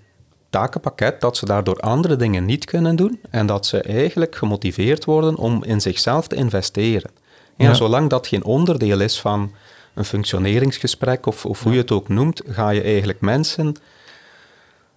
[0.51, 5.37] takenpakket, dat ze daardoor andere dingen niet kunnen doen en dat ze eigenlijk gemotiveerd worden
[5.37, 7.11] om in zichzelf te investeren.
[7.57, 7.75] Ja.
[7.75, 9.53] Zolang dat geen onderdeel is van
[9.95, 13.75] een functioneringsgesprek of, of hoe je het ook noemt, ga je eigenlijk mensen,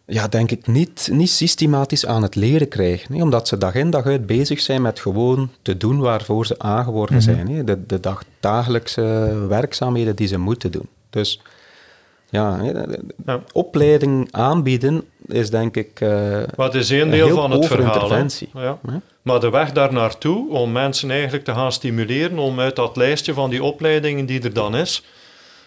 [0.06, 3.16] ja, denk ik, niet, niet systematisch aan het leren krijgen.
[3.16, 6.60] hè, omdat ze dag in dag uit bezig zijn met gewoon te doen waarvoor ze
[6.60, 7.24] aangeworven Mhm.
[7.24, 7.48] zijn.
[7.50, 9.02] hè, de, de dag, dagelijkse
[9.50, 10.88] werkzaamheden die ze moeten doen.
[11.10, 11.42] Dus
[12.36, 16.10] ja, opleiding aanbieden is denk ik eh,
[16.56, 18.28] Maar het is één een deel van het verhaal.
[18.54, 18.80] Ja.
[19.22, 23.34] Maar de weg daar naartoe, om mensen eigenlijk te gaan stimuleren om uit dat lijstje
[23.34, 25.04] van die opleidingen die er dan is,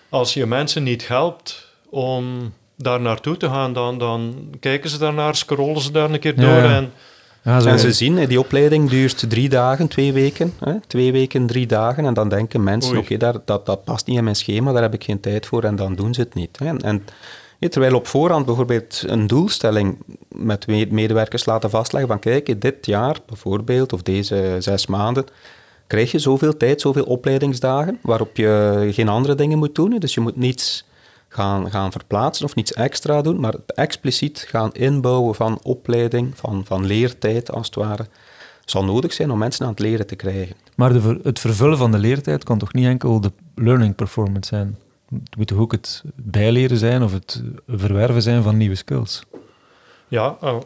[0.09, 5.37] als je mensen niet helpt om daar naartoe te gaan, dan, dan kijken ze daarnaar,
[5.37, 6.77] scrollen ze daar een keer Ja, door ja.
[6.77, 6.93] en
[7.61, 10.55] Zo- En ze zien, die opleiding duurt drie dagen, twee weken.
[10.65, 10.73] Hè?
[10.87, 12.05] Twee weken, drie dagen.
[12.07, 14.95] En dan denken mensen, oké, daar dat, dat past niet in mijn schema, daar heb
[14.95, 15.65] ik geen tijd voor.
[15.65, 16.59] En dan doen ze het niet.
[16.59, 16.67] Hè?
[16.67, 17.05] En, en,
[17.59, 22.87] ja, terwijl op voorhand bijvoorbeeld een doelstelling met me- medewerkers laten vastleggen van, kijk, dit
[22.87, 25.25] jaar bijvoorbeeld, of deze zes maanden,
[25.87, 29.97] krijg je zoveel tijd, zoveel opleidingsdagen, waarop je geen andere dingen moet doen.
[29.99, 30.85] Dus je moet niets
[31.29, 36.87] gaan, gaan verplaatsen of niets extra doen, maar expliciet gaan inbouwen van opleiding, van, van
[36.87, 38.07] leertijd als het ware,
[38.65, 40.57] zal nodig zijn om mensen aan het leren te krijgen.
[40.77, 44.79] Maar de het vervullen van de leertijd kan toch niet enkel de learning performance zijn?
[45.25, 49.23] Het moet toch ook het bijleren zijn of het verwerven zijn van nieuwe skills?
[50.09, 50.57] Ja, eh,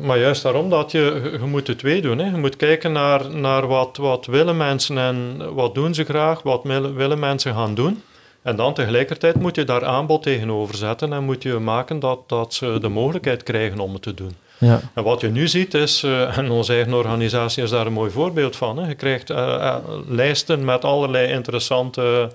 [0.00, 2.18] maar juist daarom dat je, je moet het twee doen.
[2.18, 2.24] Hè.
[2.30, 6.62] Je moet kijken naar, naar wat, wat willen mensen en wat doen ze graag, wat
[6.94, 8.02] willen mensen gaan doen.
[8.42, 12.54] En dan tegelijkertijd moet je daar aanbod tegenover zetten en moet je maken dat, dat
[12.54, 14.36] ze de mogelijkheid krijgen om het te doen.
[14.58, 14.80] Ja.
[14.94, 18.10] En wat je nu ziet is, eh, en onze eigen organisatie is daar een mooi
[18.10, 18.88] voorbeeld van, hè.
[18.88, 19.76] je krijgt eh, eh,
[20.08, 22.30] lijsten met allerlei interessante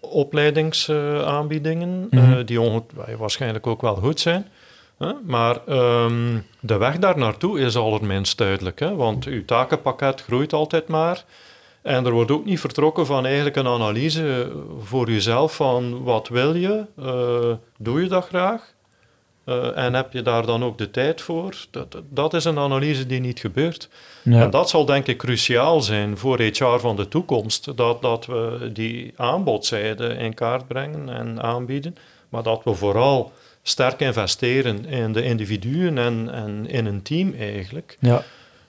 [0.00, 2.44] opleidingsaanbiedingen, Mhm.
[2.44, 2.60] die
[3.18, 4.46] waarschijnlijk ook wel goed zijn.
[4.98, 5.12] Hè?
[5.24, 8.94] Maar ehm, de weg daar naartoe is allerminst duidelijk, hè?
[8.94, 11.24] want uw takenpakket groeit altijd maar.
[11.86, 16.54] En er wordt ook niet vertrokken van eigenlijk een analyse voor uzelf van wat wil
[16.54, 18.74] je, Eh, doe je dat graag?
[19.44, 21.54] Eh, en heb je daar dan ook de tijd voor?
[21.70, 23.88] Dat, dat is een analyse die niet gebeurt.
[24.22, 24.40] Ja.
[24.40, 27.76] En dat zal denk ik cruciaal zijn voor HR van de toekomst.
[27.76, 31.96] Dat, dat we die aanbodzijde in kaart brengen en aanbieden.
[32.28, 33.32] Maar dat we vooral
[33.62, 37.96] sterk investeren in de individuen en, en in een team eigenlijk.
[38.00, 38.22] ja.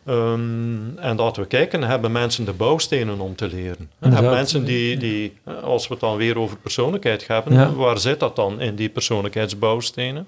[0.08, 3.78] Ehm, en dat we kijken, hebben mensen de bouwstenen om te leren?
[3.78, 4.14] En Inderdaad.
[4.20, 7.74] hebben mensen die, die, als we het dan weer over persoonlijkheid hebben, Ja.
[7.74, 10.28] waar zit dat dan in die persoonlijkheidsbouwstenen?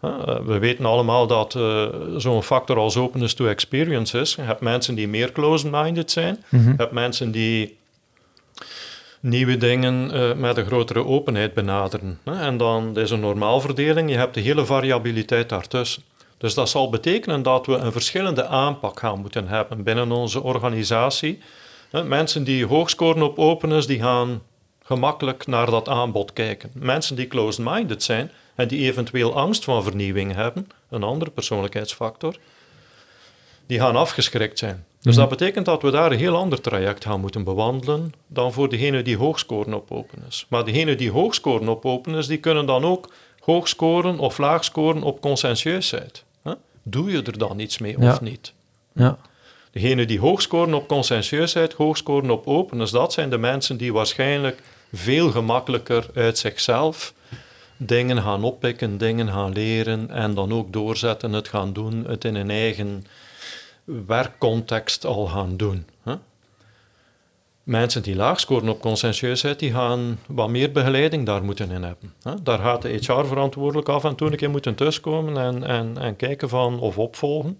[0.00, 0.10] Eh,
[0.44, 1.86] we weten allemaal dat eh,
[2.16, 4.34] zo'n factor als openness to experience is.
[4.34, 6.44] Je hebt mensen die meer closed-minded zijn.
[6.48, 6.68] Mhm.
[6.68, 7.76] Je hebt mensen die
[9.20, 12.18] nieuwe dingen eh, met een grotere openheid benaderen.
[12.24, 14.10] En dan is een normaalverdeling.
[14.10, 16.02] Je hebt de hele variabiliteit daartussen.
[16.40, 21.38] Dus dat zal betekenen dat we een verschillende aanpak gaan moeten hebben binnen onze organisatie.
[22.04, 24.42] Mensen die hoog scoren op openness, die gaan
[24.82, 26.70] gemakkelijk naar dat aanbod kijken.
[26.74, 32.36] Mensen die closed-minded zijn en die eventueel angst van vernieuwing hebben, een andere persoonlijkheidsfactor,
[33.66, 34.84] die gaan afgeschrikt zijn.
[35.00, 35.20] Dus Mhm.
[35.28, 39.04] dat betekent dat we daar een heel ander traject gaan moeten bewandelen dan voor degenen
[39.04, 40.46] die hoog scoren op openness.
[40.48, 44.64] Maar degenen die hoog scoren op openness, die kunnen dan ook hoog scoren of laag
[44.64, 46.24] scoren op conscientieusheid.
[46.90, 48.12] Doe je er dan iets mee Ja.
[48.12, 48.52] of niet?
[48.92, 49.18] Ja.
[49.70, 53.92] Degenen die hoog scoren op conscientieusheid, hoog scoren op openness, dat zijn de mensen die
[53.92, 54.62] waarschijnlijk
[54.92, 57.14] veel gemakkelijker uit zichzelf
[57.76, 62.34] dingen gaan oppikken, dingen gaan leren en dan ook doorzetten, het gaan doen, het in
[62.34, 63.04] een eigen
[63.84, 65.86] werkcontext al gaan doen.
[67.70, 72.14] Mensen die laag scoren op conscientieusheid, die gaan wat meer begeleiding daar moeten in hebben.
[72.42, 76.48] Daar gaat de HR-verantwoordelijk af en toe een keer moeten thuiskomen en, en, en kijken
[76.48, 77.58] van of opvolgen.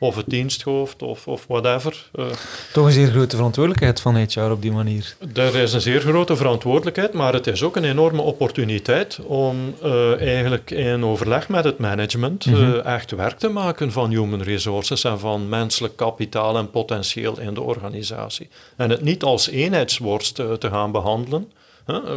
[0.00, 2.10] Of het diensthoofd of, of whatever.
[2.14, 2.26] Uh,
[2.72, 5.16] Toch een zeer grote verantwoordelijkheid van HR op die manier.
[5.34, 10.20] Er is een zeer grote verantwoordelijkheid, maar het is ook een enorme opportuniteit om uh,
[10.20, 12.72] eigenlijk in overleg met het management mm -hmm.
[12.72, 17.54] uh, echt werk te maken van human resources en van menselijk kapitaal en potentieel in
[17.54, 18.48] de organisatie.
[18.76, 21.52] En het niet als eenheidsworst te gaan behandelen.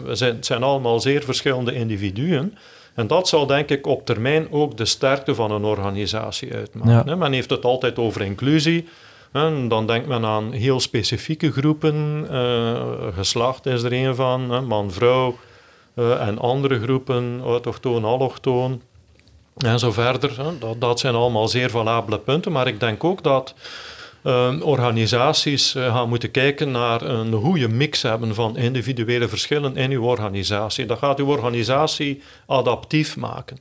[0.03, 2.57] We zijn, het zijn allemaal zeer verschillende individuen.
[2.95, 7.11] En dat zal denk ik op termijn ook de sterkte van een organisatie uitmaken.
[7.11, 7.15] Ja.
[7.15, 8.87] Men heeft het altijd over inclusie.
[9.31, 12.27] En dan denkt men aan heel specifieke groepen.
[12.31, 12.81] Uh,
[13.13, 15.37] geslacht is er een van, man, vrouw.
[15.95, 18.81] Uh, en andere groepen, autochtoon, allochtoon.
[19.57, 20.31] En zo verder.
[20.59, 22.51] Dat, dat zijn allemaal zeer valabele punten.
[22.51, 23.53] Maar ik denk ook dat
[24.23, 29.91] uh, organisaties uh, gaan moeten kijken naar een goede mix hebben van individuele verschillen in
[29.91, 30.85] uw organisatie.
[30.85, 33.57] Dat gaat uw organisatie adaptief maken.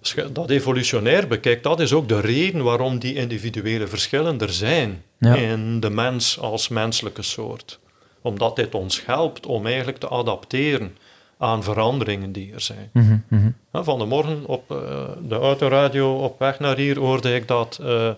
[0.00, 4.52] Als je dat evolutionair bekijkt, dat is ook de reden waarom die individuele verschillen er
[4.52, 5.34] zijn ja.
[5.34, 7.78] in de mens als menselijke soort.
[8.22, 10.96] Omdat dit ons helpt om eigenlijk te adapteren
[11.38, 12.90] aan veranderingen die er zijn.
[12.92, 13.54] Mm -hmm.
[13.72, 14.78] Van de morgen op uh,
[15.28, 18.10] de autoradio op weg naar hier hoorde ik dat uh,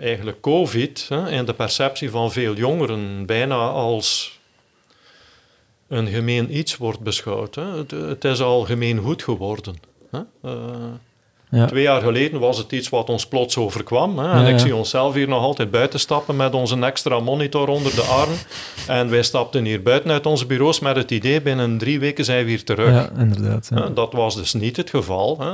[0.00, 4.38] eigenlijk COVID en de perceptie van veel jongeren bijna als
[5.88, 7.54] een gemeen iets wordt beschouwd.
[7.54, 9.76] Het, is al gemeen goed geworden.
[11.50, 11.66] Ja.
[11.66, 14.18] Twee jaar geleden was het iets wat ons plots overkwam.
[14.18, 14.30] Hè?
[14.32, 17.94] En ja, ik zie onszelf hier nog altijd buiten stappen met onze extra monitor onder
[17.94, 18.32] de arm.
[18.86, 22.44] En wij stapten hier buiten uit onze bureaus met het idee: binnen drie weken zijn
[22.44, 22.90] we hier terug.
[22.90, 23.70] Ja, inderdaad.
[23.94, 25.38] Dat was dus niet het geval.
[25.40, 25.50] Hè?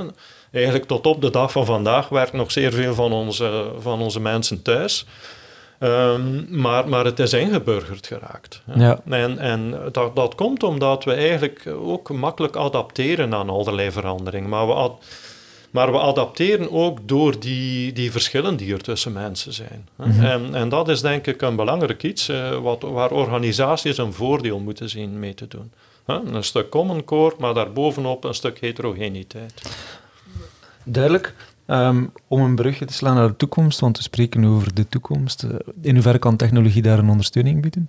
[0.52, 4.20] Eigenlijk tot op de dag van vandaag werkt nog zeer veel van onze, van onze
[4.20, 5.06] mensen thuis.
[5.80, 8.62] Um, maar, maar het is ingeburgerd geraakt.
[8.74, 9.00] Ja.
[9.08, 14.48] En, en dat, dat komt omdat we eigenlijk ook makkelijk adapteren aan allerlei veranderingen.
[14.48, 15.04] Maar we, ad,
[15.70, 19.88] maar we adapteren ook door die, die verschillen die er tussen mensen zijn.
[19.96, 20.24] Mm -hmm.
[20.24, 24.58] en, en dat is denk ik een belangrijk iets uh, wat, waar organisaties een voordeel
[24.58, 25.72] moeten zien mee te doen.
[26.06, 26.18] Huh?
[26.32, 29.62] Een stuk common core, maar daarbovenop een stuk heterogeniteit.
[30.84, 31.34] Duidelijk.
[31.66, 35.42] Um, om een brugje te slaan naar de toekomst, want we spreken over de toekomst.
[35.42, 35.50] Uh,
[35.82, 37.88] in hoeverre kan technologie daar een ondersteuning bieden?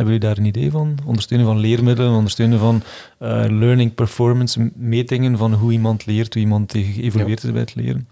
[0.00, 0.98] Hebben jullie daar een idee van?
[1.06, 2.82] Ondersteunen van leermiddelen, ondersteunen van
[3.18, 8.08] uh, learning performance, metingen van hoe iemand leert, hoe iemand geëvolueerd is bij het leren?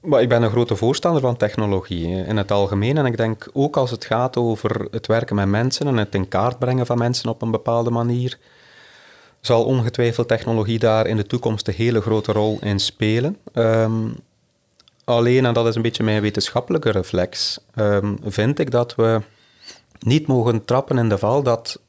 [0.00, 2.96] Maar ik ben een grote voorstander van technologie in het algemeen.
[2.96, 6.28] En ik denk ook als het gaat over het werken met mensen en het in
[6.28, 8.38] kaart brengen van mensen op een bepaalde manier,
[9.40, 13.36] zal ongetwijfeld technologie daar in de toekomst een hele grote rol in spelen.
[13.54, 14.14] Um,
[15.04, 19.20] alleen, en dat is een beetje mijn wetenschappelijke reflex, um, vind ik dat we
[20.04, 21.80] niet mogen trappen in de val dat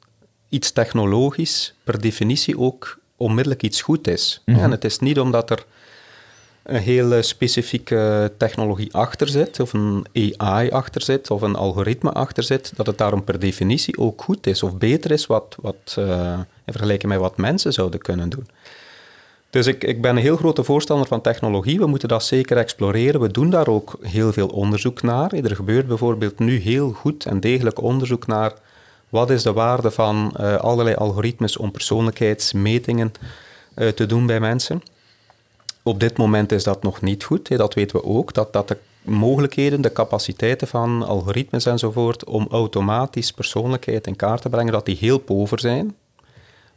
[0.49, 4.41] iets technologisch per definitie ook onmiddellijk iets goed is.
[4.45, 4.63] Mm -hmm.
[4.63, 5.65] En het is niet omdat er
[6.63, 10.05] een hele specifieke technologie achter zit, of een
[10.37, 14.47] AI achter zit, of een algoritme achter zit, dat het daarom per definitie ook goed
[14.47, 18.47] is of beter is wat, wat, uh, in vergelijking met wat mensen zouden kunnen doen.
[19.55, 21.79] Dus ik, ik ben een heel grote voorstander van technologie.
[21.79, 23.21] We moeten dat zeker exploreren.
[23.21, 25.33] We doen daar ook heel veel onderzoek naar.
[25.33, 28.53] Er gebeurt bijvoorbeeld nu heel goed en degelijk onderzoek naar
[29.09, 33.11] wat is de waarde van uh, allerlei algoritmes om persoonlijkheidsmetingen
[33.75, 34.81] uh, te doen bij mensen.
[35.83, 37.57] Op dit moment is dat nog niet goed.
[37.57, 43.31] Dat weten we ook, dat, dat de mogelijkheden, de capaciteiten van algoritmes enzovoort om automatisch
[43.31, 45.95] persoonlijkheid in kaart te brengen, dat die heel pover zijn.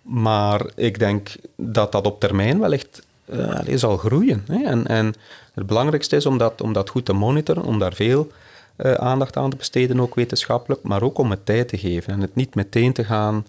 [0.08, 3.02] Maar ik denk dat dat op termijn wellicht
[3.32, 4.44] uh, zal groeien.
[4.46, 4.64] Hè.
[4.64, 5.14] En, en
[5.54, 8.28] het belangrijkste is om dat, om dat goed te monitoren, om daar veel
[8.76, 12.20] uh, aandacht aan te besteden, ook wetenschappelijk, maar ook om het tijd te geven en
[12.20, 13.46] het niet meteen te gaan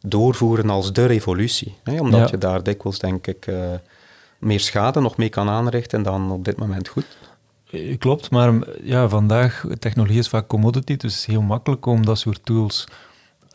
[0.00, 1.76] doorvoeren als de revolutie.
[1.82, 2.28] Hè, omdat ja.
[2.30, 3.56] je daar dikwijls, denk ik, uh,
[4.38, 7.06] meer schade nog mee kan aanrichten dan op dit moment goed.
[7.98, 12.18] Klopt, maar ja, vandaag, technologie is vaak commodity, dus het is heel makkelijk om dat
[12.18, 12.86] soort tools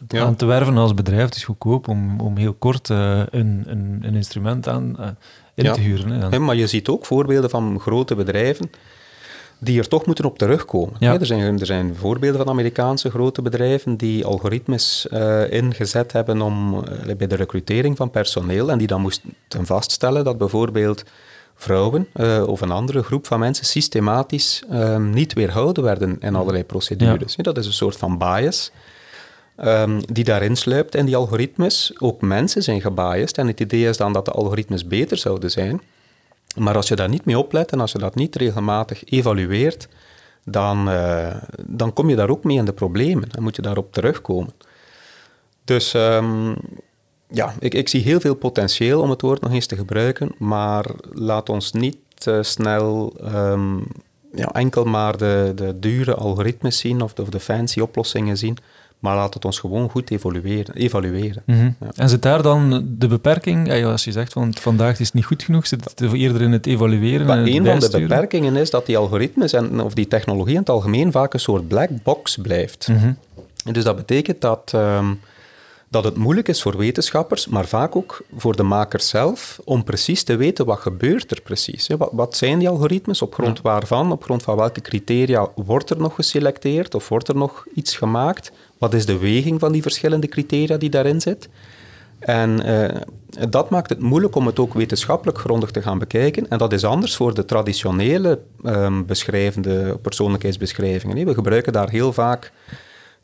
[0.08, 0.24] ja.
[0.24, 1.26] aan te werven als bedrijf.
[1.26, 5.08] Het is goedkoop om, om heel kort uh, een, een, een, instrument aan, uh,
[5.54, 5.74] in ja.
[5.74, 6.10] te huren.
[6.10, 8.70] Hè, ja, maar je ziet ook voorbeelden van grote bedrijven
[9.58, 10.96] die er toch moeten op terugkomen.
[11.00, 11.20] Ja.
[11.20, 16.84] er, zijn, er zijn voorbeelden van Amerikaanse grote bedrijven die algoritmes uh, ingezet hebben om,
[17.18, 19.32] bij de recrutering van personeel en die dan moesten
[19.62, 21.04] vaststellen dat bijvoorbeeld
[21.56, 22.08] vrouwen
[22.48, 24.64] of een andere groep van mensen systematisch
[25.00, 27.36] niet weerhouden werden in allerlei procedures.
[27.36, 28.72] Dat is een soort van bias
[29.56, 31.94] ehm, die daarin sluipt in die algoritmes.
[32.00, 35.82] Ook mensen zijn gebiased en het idee is dan dat de algoritmes beter zouden zijn.
[36.56, 39.88] Maar als je daar niet mee oplet en als je dat niet regelmatig evalueert,
[40.44, 41.36] dan, eh,
[41.66, 44.54] dan kom je daar ook mee in de problemen en moet je daarop terugkomen.
[45.64, 46.56] Dus ehm,
[47.28, 50.86] ja, ik, ik zie heel veel potentieel om het woord nog eens te gebruiken, maar
[51.12, 51.98] laat ons niet
[52.28, 53.78] uh, snel ehm,
[54.34, 58.58] ja, enkel maar de, de dure algoritmes zien of of de fancy oplossingen zien,
[59.06, 60.76] maar laat het ons gewoon goed evalueren.
[60.76, 61.44] evalueren.
[61.46, 61.72] Mhm.
[61.96, 65.44] En zit daar dan de beperking, als je zegt van vandaag is het niet goed
[65.44, 67.28] genoeg, zit het eerder in het evalueren?
[67.28, 70.70] Maar een van de beperkingen is dat die algoritmes en, of die technologie in het
[70.70, 72.88] algemeen vaak een soort black box blijft.
[72.88, 73.14] Mhm.
[73.66, 74.72] En dus dat betekent dat...
[74.74, 75.12] Ehm,
[75.96, 80.24] dat het moeilijk is voor wetenschappers, maar vaak ook voor de makers zelf, om precies
[80.24, 81.88] te weten wat gebeurt er precies.
[81.88, 85.98] Wat, wat zijn die algoritmes, op grond waarvan, op grond van welke criteria wordt er
[85.98, 88.52] nog geselecteerd of wordt er nog iets gemaakt?
[88.78, 91.50] Wat is de weging van die verschillende criteria die daarin zit?
[92.20, 93.02] En uh,
[93.50, 96.50] dat maakt het moeilijk om het ook wetenschappelijk grondig te gaan bekijken.
[96.50, 101.26] En dat is anders voor de traditionele um, beschrijvende persoonlijkheidsbeschrijvingen.
[101.26, 102.52] We gebruiken daar heel vaak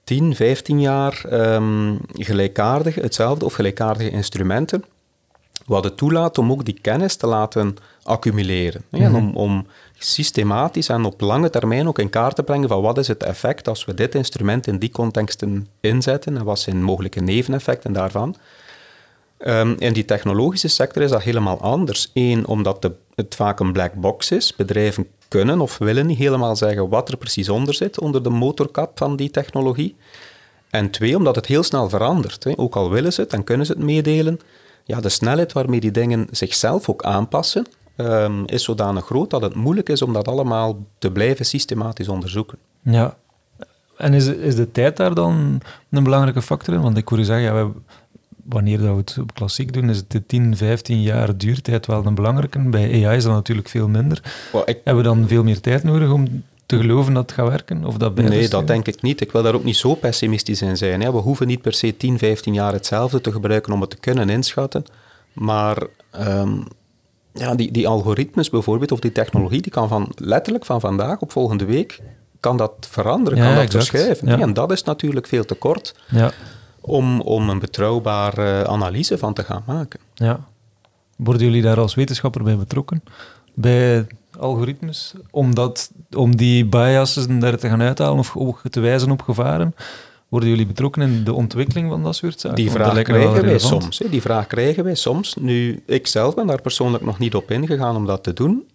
[0.03, 1.99] 10, 15 jaar um,
[3.01, 4.83] hetzelfde of gelijkaardige instrumenten,
[5.65, 8.83] wat het toelaat om ook die kennis te laten accumuleren.
[8.89, 12.81] Mm En om, om systematisch en op lange termijn ook in kaart te brengen van
[12.81, 16.83] wat is het effect als we dit instrument in die contexten inzetten en wat zijn
[16.83, 18.35] mogelijke neveneffecten daarvan.
[19.45, 22.11] Um, in die technologische sector is dat helemaal anders.
[22.13, 24.55] Eén, omdat de, het vaak een black box is.
[24.55, 28.97] Bedrijven kunnen of willen niet helemaal zeggen wat er precies onder zit, onder de motorkap
[28.97, 29.95] van die technologie.
[30.69, 32.43] En twee, omdat het heel snel verandert.
[32.43, 32.53] Hè.
[32.55, 34.39] Ook al willen ze het en kunnen ze het meedelen,
[34.91, 37.67] ja, de snelheid waarmee die dingen zichzelf ook aanpassen,
[37.97, 42.57] um, is zodanig groot dat het moeilijk is om dat allemaal te blijven systematisch onderzoeken.
[42.81, 43.17] Ja,
[43.97, 46.81] en is, is de tijd daar dan een belangrijke factor in?
[46.81, 47.71] Want ik hoor je zeggen, ja, we,
[48.43, 52.05] wanneer dat we het op klassiek doen, is het de 10, 15 jaar duurtijd wel
[52.05, 52.59] een belangrijke.
[52.59, 54.21] Bij AI is dat natuurlijk veel minder.
[54.65, 57.85] Hebben we dan veel meer tijd nodig om te geloven dat het gaat werken?
[57.85, 59.21] Of dat nee, dat denk ik niet.
[59.21, 61.01] Ik wil daar ook niet zo pessimistisch in zijn.
[61.01, 61.11] Hè.
[61.11, 64.29] We hoeven niet per se 10, 15 jaar hetzelfde te gebruiken om het te kunnen
[64.29, 64.85] inschatten.
[65.33, 65.77] Maar
[66.11, 66.53] ehm,
[67.33, 71.31] ja, die, die algoritmes bijvoorbeeld, of die technologie, die kan van, letterlijk van vandaag op
[71.31, 71.99] volgende week
[72.39, 74.27] kan dat veranderen, kan dat verschuiven.
[74.27, 75.95] En dat is natuurlijk veel te kort.
[76.09, 76.31] Ja
[76.81, 79.99] om, om een betrouwbare analyse van te gaan maken.
[80.13, 80.39] Ja.
[81.15, 83.03] Worden jullie daar als wetenschapper bij betrokken?
[83.53, 84.07] Bij
[84.41, 85.13] algoritmes?
[85.31, 89.75] Om, dat, om die biases daar te gaan uithalen of te wijzen op gevaren?
[90.27, 92.57] Worden jullie betrokken in de ontwikkeling van dat soort zaken?
[92.57, 93.99] Die vraag krijgen wij soms.
[93.99, 94.09] Hè.
[94.09, 95.35] Die vraag krijgen wij soms.
[95.39, 98.67] Nu, ik zelf ben daar persoonlijk nog niet op ingegaan om dat te doen.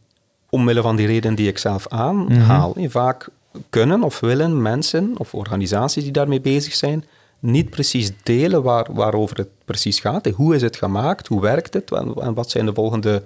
[0.51, 2.73] Omwille van die reden die ik zelf aanhaal.
[2.77, 3.29] Mm Vaak
[3.71, 7.05] kunnen of willen mensen of organisaties die daarmee bezig zijn
[7.39, 10.27] niet precies delen waar, waarover het precies gaat.
[10.27, 11.27] Hoe is het gemaakt?
[11.27, 11.93] Hoe werkt het?
[11.93, 13.23] En, wat zijn de volgende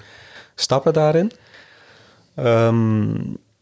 [0.55, 1.33] stappen daarin?
[2.45, 3.15] Ehm,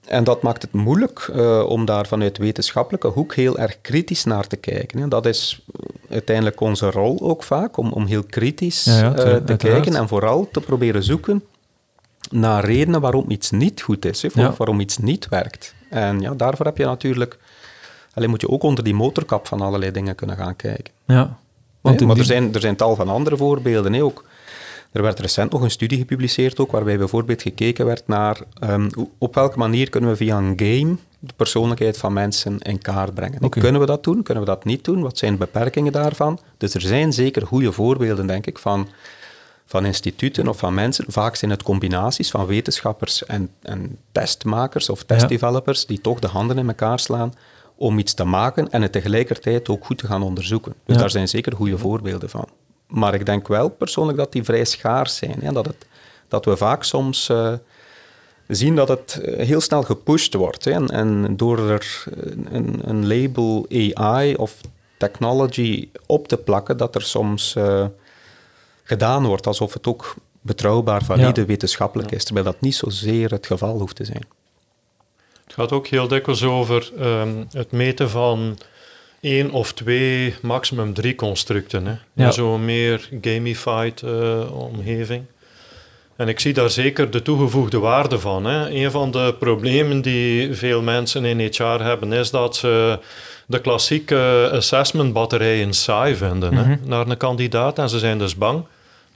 [0.04, 4.46] en dat maakt het moeilijk uh, om daar vanuit wetenschappelijke hoek heel erg kritisch naar
[4.46, 5.08] te kijken.
[5.08, 5.64] Dat is
[6.10, 10.60] uiteindelijk onze rol ook vaak, om, om heel kritisch eh, te kijken en vooral te
[10.60, 11.44] proberen zoeken
[12.30, 15.74] naar redenen waarom iets niet goed is, of waarom iets niet werkt.
[15.90, 17.38] En ja, daarvoor heb je natuurlijk
[18.18, 20.92] Alleen moet je ook onder die motorkap van allerlei dingen kunnen gaan kijken.
[21.06, 21.38] Ja.
[21.80, 24.02] Want maar er, zijn, er zijn tal van andere voorbeelden.
[24.02, 24.24] Ook.
[24.92, 29.34] Er werd recent nog een studie gepubliceerd, ook, waarbij bijvoorbeeld gekeken werd naar um, op
[29.34, 33.48] welke manier kunnen we via een game de persoonlijkheid van mensen in kaart brengen.
[33.48, 34.22] Kunnen we dat doen?
[34.22, 35.02] Kunnen we dat niet doen?
[35.02, 36.38] Wat zijn de beperkingen daarvan?
[36.56, 38.88] Dus er zijn zeker goede voorbeelden, denk ik, van,
[39.66, 41.04] van instituten of van mensen.
[41.08, 46.58] Vaak zijn het combinaties van wetenschappers en, en testmakers of testdevelopers die toch de handen
[46.58, 47.34] in elkaar slaan
[47.76, 50.74] om iets te maken en het tegelijkertijd ook goed te gaan onderzoeken.
[50.84, 52.48] Dus daar zijn zeker goede voorbeelden van.
[52.88, 55.38] Maar ik denk wel persoonlijk dat die vrij schaars zijn.
[55.40, 55.52] Hè?
[55.52, 55.86] Dat, het,
[56.28, 57.52] dat we vaak soms uh,
[58.46, 60.64] zien dat het eh, heel snel gepusht wordt.
[60.64, 60.70] Hè?
[60.70, 62.04] En, en, door er
[62.50, 64.60] een, een, label AI of
[64.98, 67.86] technology op te plakken, dat er soms uh,
[68.82, 73.78] gedaan wordt alsof het ook betrouwbaar, valide, wetenschappelijk is, terwijl dat niet zozeer het geval
[73.78, 74.24] hoeft te zijn.
[75.44, 78.58] Het gaat ook heel dikwijls over um, het meten van
[79.20, 81.86] één of twee, maximum drie constructen.
[81.86, 81.94] Hè.
[82.12, 82.30] Ja.
[82.30, 85.24] Zo'n meer gamified uh, omgeving.
[86.16, 88.44] En ik zie daar zeker de toegevoegde waarde van.
[88.44, 88.70] Hè.
[88.70, 92.98] Een van de problemen die veel mensen in HR hebben, is dat ze
[93.46, 96.88] de klassieke assessment batterijen saai vinden hè, mhm.
[96.88, 97.78] naar een kandidaat.
[97.78, 98.64] En ze zijn dus bang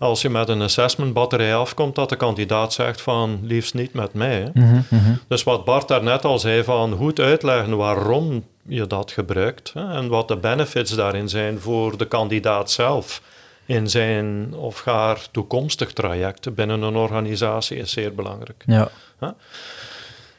[0.03, 4.15] als je met een assessment batterij afkomt, dat de kandidaat zegt van liefst niet met
[4.15, 4.41] mij.
[4.41, 4.51] Hè.
[4.55, 5.13] Mhm, mhm.
[5.29, 10.09] Dus wat Bart daarnet al zei van goed uitleggen waarom je dat gebruikt hè, en
[10.09, 13.23] wat de benefits daarin zijn voor de kandidaat zelf
[13.67, 18.65] in zijn of haar toekomstig traject binnen een organisatie is zeer belangrijk.
[18.67, 18.91] Ja.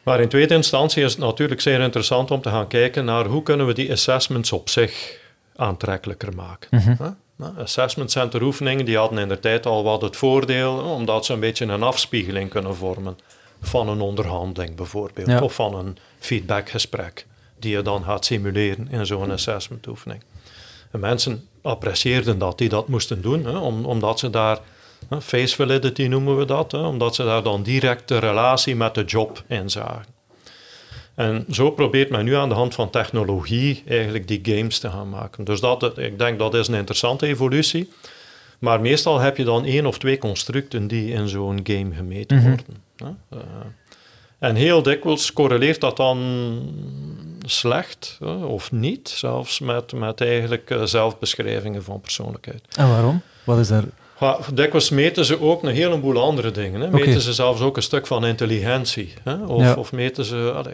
[0.03, 3.43] Maar in tweede instantie is het natuurlijk zeer interessant om te gaan kijken naar hoe
[3.43, 5.17] kunnen we die assessments op zich
[5.55, 6.69] aantrekkelijker maken.
[6.71, 7.11] Mhm.
[7.57, 11.39] Assessment center oefeningen die hadden in de tijd al wat het voordeel, omdat ze een
[11.39, 13.17] beetje een afspiegeling kunnen vormen
[13.61, 15.41] van een onderhandeling bijvoorbeeld, Ja.
[15.41, 17.25] of van een feedbackgesprek
[17.63, 20.23] die je dan gaat simuleren in zo'n assessment oefening.
[20.91, 24.59] En mensen apprecieerden dat die dat moesten doen, hè, om, omdat ze daar,
[25.09, 28.95] hè, face validity noemen we dat, hè, omdat ze daar dan direct de relatie met
[28.95, 30.05] de job in zagen.
[31.15, 35.09] En zo probeert men nu aan de hand van technologie eigenlijk die games te gaan
[35.09, 35.43] maken.
[35.43, 37.89] Dus dat, ik denk dat is een interessante evolutie.
[38.59, 42.47] Maar meestal heb je dan één of twee constructen die in zo'n game gemeten Mhm.
[42.47, 42.65] worden.
[42.97, 43.37] hè.
[43.37, 43.43] Eh,
[44.39, 46.17] en heel dikwijls correleert dat dan
[47.45, 48.17] slecht
[48.47, 52.61] of niet, zelfs met, met eigenlijk eh, zelfbeschrijvingen van persoonlijkheid.
[52.77, 53.21] En waarom?
[53.43, 53.83] Wat is daar...
[54.19, 56.81] Ja, dikwijls meten ze ook een heleboel andere dingen.
[56.81, 56.89] Hè.
[56.89, 59.13] Meten ze zelfs ook een stuk van intelligentie.
[59.23, 59.35] Hè.
[59.35, 59.73] Of, Ja.
[59.73, 60.51] of meten ze...
[60.55, 60.73] allee,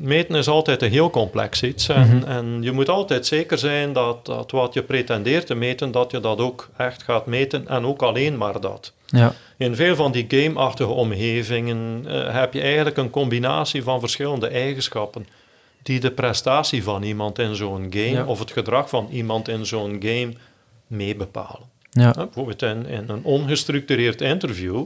[0.00, 1.88] meten is altijd een heel complex iets.
[1.88, 2.28] En, Mhm.
[2.30, 6.20] en je moet altijd zeker zijn dat, dat wat je pretendeert te meten, dat je
[6.20, 7.68] dat ook echt gaat meten.
[7.68, 8.92] En ook alleen maar dat.
[9.06, 9.32] Ja.
[9.58, 15.26] In veel van die gameachtige omgevingen eh, heb je eigenlijk een combinatie van verschillende eigenschappen
[15.82, 18.24] die de prestatie van iemand in zo'n game Ja.
[18.26, 20.32] of het gedrag van iemand in zo'n game
[20.86, 21.68] mee bepalen.
[21.90, 22.10] Ja.
[22.16, 24.84] Hè, Bijvoorbeeld in, in een ongestructureerd interview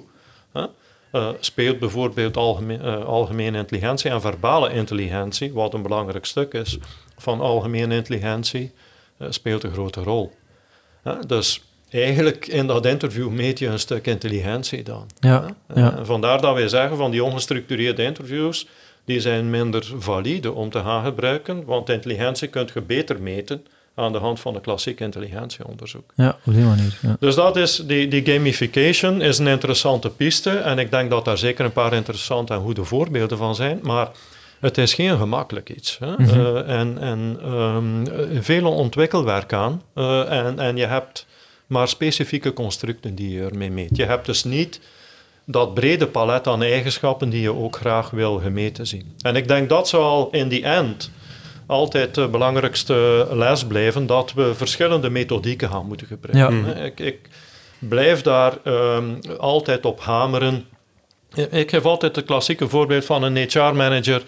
[0.52, 0.64] hè,
[1.10, 6.78] eh, speelt bijvoorbeeld algemeen, eh, algemene intelligentie en verbale intelligentie, wat een belangrijk stuk is
[7.16, 8.72] van algemene intelligentie,
[9.16, 10.32] eh, speelt een grote rol.
[11.02, 15.06] Hè, dus eigenlijk in dat interview meet je een stuk intelligentie dan.
[15.20, 15.54] Ja.
[16.02, 18.68] vandaar dat wij zeggen van die ongestructureerde interviews,
[19.04, 24.12] die zijn minder valide om te gaan gebruiken, want intelligentie kun je beter meten aan
[24.12, 26.12] de hand van een klassiek intelligentieonderzoek.
[26.14, 26.98] Ja, op die manier.
[27.02, 27.16] Ja.
[27.20, 31.38] Dus dat is, die, die gamification is een interessante piste en ik denk dat daar
[31.38, 34.10] zeker een paar interessante en goede voorbeelden van zijn, maar
[34.60, 35.98] het is geen gemakkelijk iets.
[35.98, 36.16] Hè?
[36.16, 41.26] Eh, en en ehm, eh, veel ontwikkelwerk aan eh, en, en je hebt
[41.66, 43.96] maar specifieke constructen die je ermee meet.
[43.96, 44.80] Je hebt dus niet
[45.46, 49.14] dat brede palet aan eigenschappen die je ook graag wil gemeten zien.
[49.20, 51.10] En ik denk dat zal in die end
[51.66, 56.66] altijd de belangrijkste les blijven, dat we verschillende methodieken gaan moeten gebruiken.
[56.66, 56.82] Ja.
[56.84, 57.18] Ik, ik
[57.78, 60.64] blijf daar ehm, altijd op hameren.
[61.50, 64.22] Ik geef altijd het klassieke voorbeeld van een HR-manager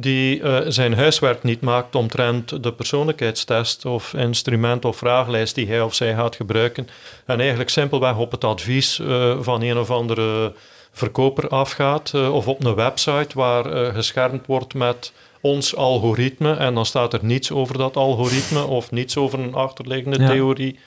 [0.00, 5.80] die eh, zijn huiswerk niet maakt omtrent de persoonlijkheidstest of instrument of vraaglijst die hij
[5.80, 6.88] of zij gaat gebruiken
[7.26, 10.52] en eigenlijk simpelweg op het advies eh, van een of andere
[10.92, 16.86] verkoper afgaat eh, of op een website waar geschermd wordt met ons algoritme en dan
[16.86, 20.28] staat er niets over dat algoritme of niets over een achterliggende Ja.
[20.28, 20.78] theorie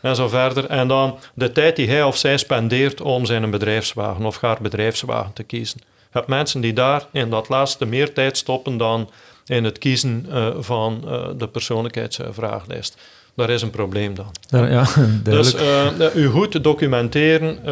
[0.00, 0.66] en zo verder.
[0.66, 5.32] En dan de tijd die hij of zij spendeert om zijn bedrijfswagen of haar bedrijfswagen
[5.32, 5.80] te kiezen.
[6.12, 9.10] Je hebt mensen die daar in dat laatste meer tijd stoppen dan
[9.46, 12.96] in het kiezen eh, van eh, de persoonlijkheidsvraaglijst.
[13.34, 14.30] Daar is een probleem dan.
[14.48, 14.84] Daar- ja,
[15.22, 17.64] Dus eh, u goed te documenteren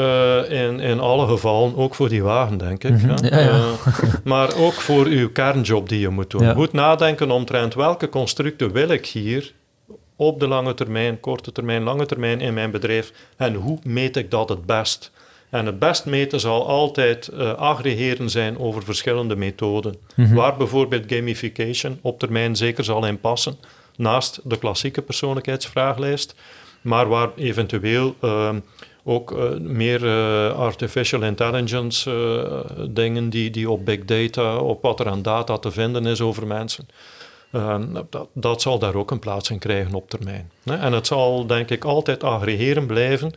[0.50, 2.90] in, in alle gevallen, ook voor die wagen, denk ik.
[2.90, 3.60] Mhm, ja, ja.
[4.24, 6.42] Maar ook voor uw kernjob die je moet doen.
[6.42, 6.52] Ja.
[6.52, 9.52] Goed nadenken omtrent welke constructen wil ik hier
[10.16, 14.30] op de lange termijn, korte termijn, lange termijn in mijn bedrijf en hoe meet ik
[14.30, 15.10] dat het best?
[15.50, 19.94] En het best meten zal altijd eh, aggregeren zijn over verschillende methoden.
[20.14, 20.34] Mhm.
[20.34, 23.56] Waar bijvoorbeeld gamification op termijn zeker zal in passen,
[23.96, 26.34] naast de klassieke persoonlijkheidsvraaglijst,
[26.80, 28.58] maar waar eventueel ehm,
[29.04, 32.10] ook eh, meer eh, artificial intelligence
[32.90, 36.46] dingen die, die op big data, op wat er aan data te vinden is over
[36.46, 36.88] mensen.
[37.52, 40.50] Ehm, dat, dat zal daar ook een plaats in krijgen op termijn.
[40.64, 43.32] En het zal denk ik altijd aggregeren blijven.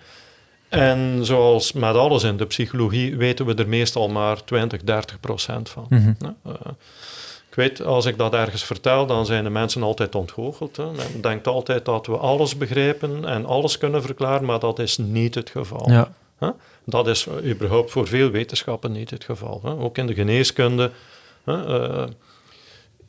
[0.71, 5.69] En zoals met alles in de psychologie weten we er meestal maar 20, 30 procent
[5.69, 5.85] van.
[5.89, 6.13] Mhm.
[6.45, 6.53] Eh,
[7.49, 10.77] ik weet, als ik dat ergens vertel, dan zijn de mensen altijd ontgoocheld.
[10.77, 10.85] Hè.
[10.91, 15.35] Men denkt altijd dat we alles begrijpen en alles kunnen verklaren, maar dat is niet
[15.35, 15.91] het geval.
[15.91, 16.11] Ja.
[16.85, 19.61] Dat is überhaupt voor veel wetenschappen niet het geval.
[19.63, 19.71] Hè.
[19.71, 20.91] Ook in de geneeskunde
[21.43, 22.07] hè, eh,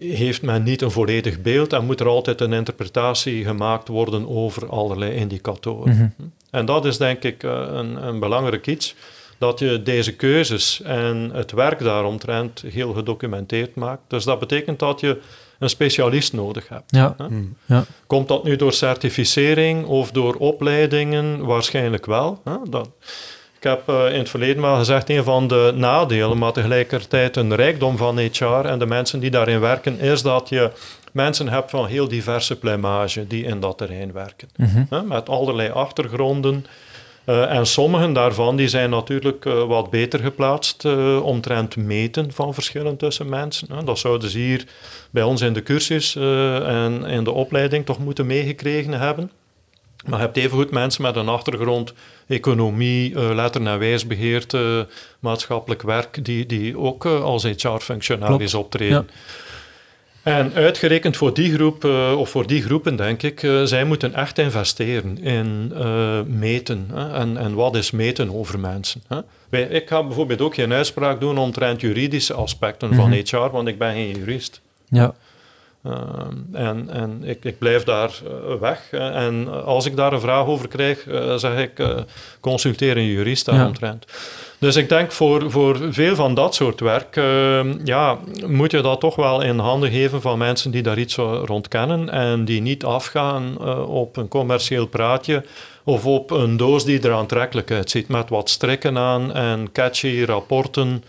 [0.02, 4.68] heeft men niet een volledig beeld en moet er altijd een interpretatie gemaakt worden over
[4.68, 5.94] allerlei indicatoren.
[5.94, 6.28] Mhm.
[6.50, 8.94] En dat is denk ik eh, een, een belangrijk iets,
[9.38, 14.02] dat je deze keuzes en het werk daaromtrent heel gedocumenteerd maakt.
[14.06, 15.20] Dus dat betekent dat je
[15.58, 16.84] een specialist nodig hebt.
[16.86, 17.14] Ja.
[17.16, 17.56] Hmm.
[17.66, 17.84] Ja.
[18.06, 21.44] Komt dat nu door certificering of door opleidingen?
[21.44, 22.40] Waarschijnlijk wel.
[22.44, 22.56] Hè?
[22.70, 22.88] Dat,
[23.62, 27.54] ik heb eh, in het verleden wel gezegd, een van de nadelen, maar tegelijkertijd een
[27.54, 30.70] rijkdom van HR en de mensen die daarin werken, is dat je
[31.12, 34.48] mensen hebt van heel diverse plumage die in dat terrein werken.
[34.56, 35.06] Mhm.
[35.06, 36.66] Met allerlei achtergronden.
[37.24, 42.54] Eh, en sommigen daarvan die zijn natuurlijk eh, wat beter geplaatst uh, omtrent meten van
[42.54, 43.84] verschillen tussen mensen.
[43.84, 44.64] Dat zouden ze hier
[45.10, 49.30] bij ons in de cursus en in de opleiding toch moeten meegekregen hebben.
[50.06, 51.92] Maar je hebt evengoed mensen met een achtergrond
[52.26, 54.46] economie, letter- en wijsbeheer,
[55.18, 59.08] maatschappelijk werk, die, die ook als HR-functionaris optreden.
[59.08, 59.14] Ja.
[60.22, 64.14] En uitgerekend voor die groep, uh, of voor die groepen, denk ik, uh, zij moeten
[64.14, 66.88] echt investeren in uh, meten.
[66.92, 67.12] Hè?
[67.12, 69.02] En, en wat is meten over mensen?
[69.08, 69.20] Hè?
[69.48, 73.24] Wij, ik ga bijvoorbeeld ook geen uitspraak doen omtrent juridische aspecten mm -hmm.
[73.24, 74.60] van HR, want ik ben geen jurist.
[74.88, 75.14] Ja.
[76.52, 78.10] En en ik, ik blijf daar
[78.60, 78.88] weg.
[78.90, 81.06] En als ik daar een vraag over krijg,
[81.36, 82.04] zeg ik,
[82.40, 84.04] consulteer een jurist daaromtrent.
[84.06, 84.14] Ja.
[84.62, 89.00] Dus ik denk voor, voor veel van dat soort werk, uh, ja, moet je dat
[89.00, 92.84] toch wel in handen geven van mensen die daar iets rond kennen en die niet
[92.84, 95.44] afgaan uh, op een commercieel praatje
[95.84, 101.04] of op een doos die er aantrekkelijk uitziet met wat strikken aan en catchy rapporten.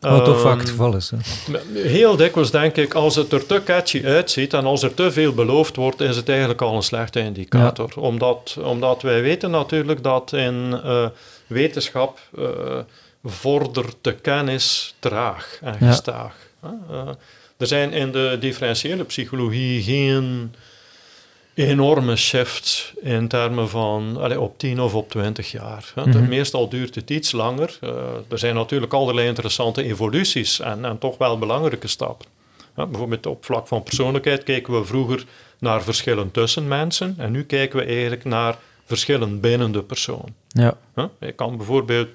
[0.00, 1.10] Wat toch vaak het geval is.
[1.10, 1.58] Hè?
[1.80, 5.32] Heel dikwijls denk ik, als het er te catchy uitziet en als er te veel
[5.32, 7.92] beloofd wordt, is het eigenlijk al een slechte indicator.
[7.94, 8.02] Ja.
[8.02, 11.06] Omdat, omdat wij weten natuurlijk dat in uh,
[11.46, 12.48] wetenschap uh,
[13.24, 16.34] vordert de kennis traag en gestaag.
[16.62, 16.78] Ja.
[16.90, 17.08] Uh,
[17.56, 20.54] er zijn in de differentiële psychologie geen
[21.66, 25.92] enorme shifts in termen van op 10 of op 20 jaar.
[25.94, 26.28] Mm -hmm.
[26.28, 27.78] Meestal duurt het iets langer.
[27.84, 27.90] Uh,
[28.28, 32.26] er zijn natuurlijk allerlei interessante evoluties en, en toch wel belangrijke stappen.
[32.74, 35.24] Bijvoorbeeld op vlak van persoonlijkheid keken we vroeger
[35.58, 40.34] naar verschillen tussen mensen en nu kijken we eigenlijk naar verschillen binnen de persoon.
[40.48, 40.76] Ja.
[41.36, 42.08] Kan bijvoorbeeld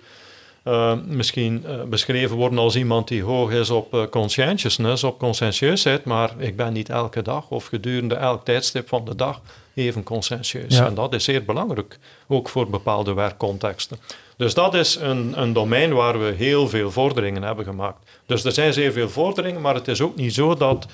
[0.64, 6.04] uh, misschien uh, beschreven worden als iemand die hoog is op uh, conscientiousness, op conscientieusheid,
[6.06, 9.42] maar ik ben niet elke dag of gedurende elk tijdstip van de dag
[9.74, 10.78] even conscientieus.
[10.78, 10.86] Ja.
[10.86, 13.98] En dat is zeer belangrijk, ook voor bepaalde werkcontexten.
[14.38, 18.10] Dus dat is een, een domein waar we heel veel vorderingen hebben gemaakt.
[18.26, 20.88] Dus er zijn zeer veel vorderingen, maar het is ook niet zo dat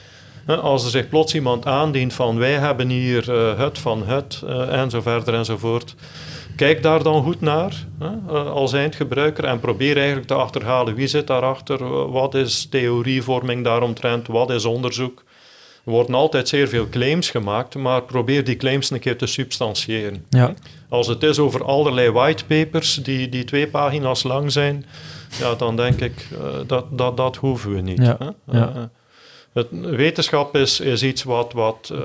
[0.57, 4.79] als er zich plots iemand aandient van wij hebben hier uh, het van het uh,
[4.81, 5.95] en zo verder enzovoort.
[6.59, 11.27] Kijk daar dan goed naar uh, als eindgebruiker en probeer eigenlijk te achterhalen wie zit
[11.27, 15.23] daarachter, wat is theorievorming daaromtrent, wat is onderzoek.
[15.85, 20.25] Er worden altijd zeer veel claims gemaakt, maar probeer die claims een keer te substantiëren.
[20.29, 20.53] Ja.
[20.89, 24.85] Als het is over allerlei whitepapers die, die twee pagina's lang zijn,
[25.39, 26.27] ja, dan denk ik
[26.67, 28.05] dat, dat dat hoeven we niet.
[28.05, 28.17] Ja.
[28.51, 28.89] Ja.
[29.53, 31.99] Het, wetenschap is, is iets wat, wat uh,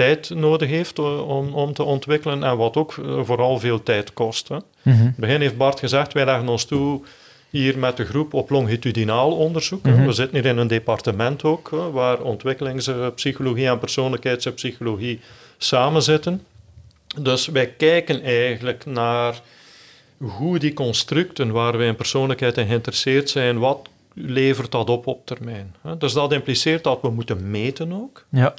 [0.00, 2.92] tijd nodig heeft om, om te ontwikkelen en wat ook
[3.22, 4.48] vooral veel tijd kost.
[4.48, 4.56] Hè.
[4.56, 4.92] Mm -hmm.
[4.92, 7.00] In het begin heeft Bart gezegd, wij leggen ons toe
[7.50, 9.82] hier met de groep op longitudinaal onderzoek.
[9.82, 10.06] Mhm.
[10.06, 15.20] We zitten hier in een departement ook, waar ontwikkelingspsychologie en persoonlijkheidspsychologie
[15.58, 16.42] samen zitten.
[17.20, 19.40] Dus wij kijken eigenlijk naar
[20.18, 25.26] hoe die constructen waar wij in persoonlijkheid in geïnteresseerd zijn, wat levert dat op op
[25.26, 25.74] termijn.
[25.98, 28.24] Dus dat impliceert dat we moeten meten ook.
[28.30, 28.54] Ja.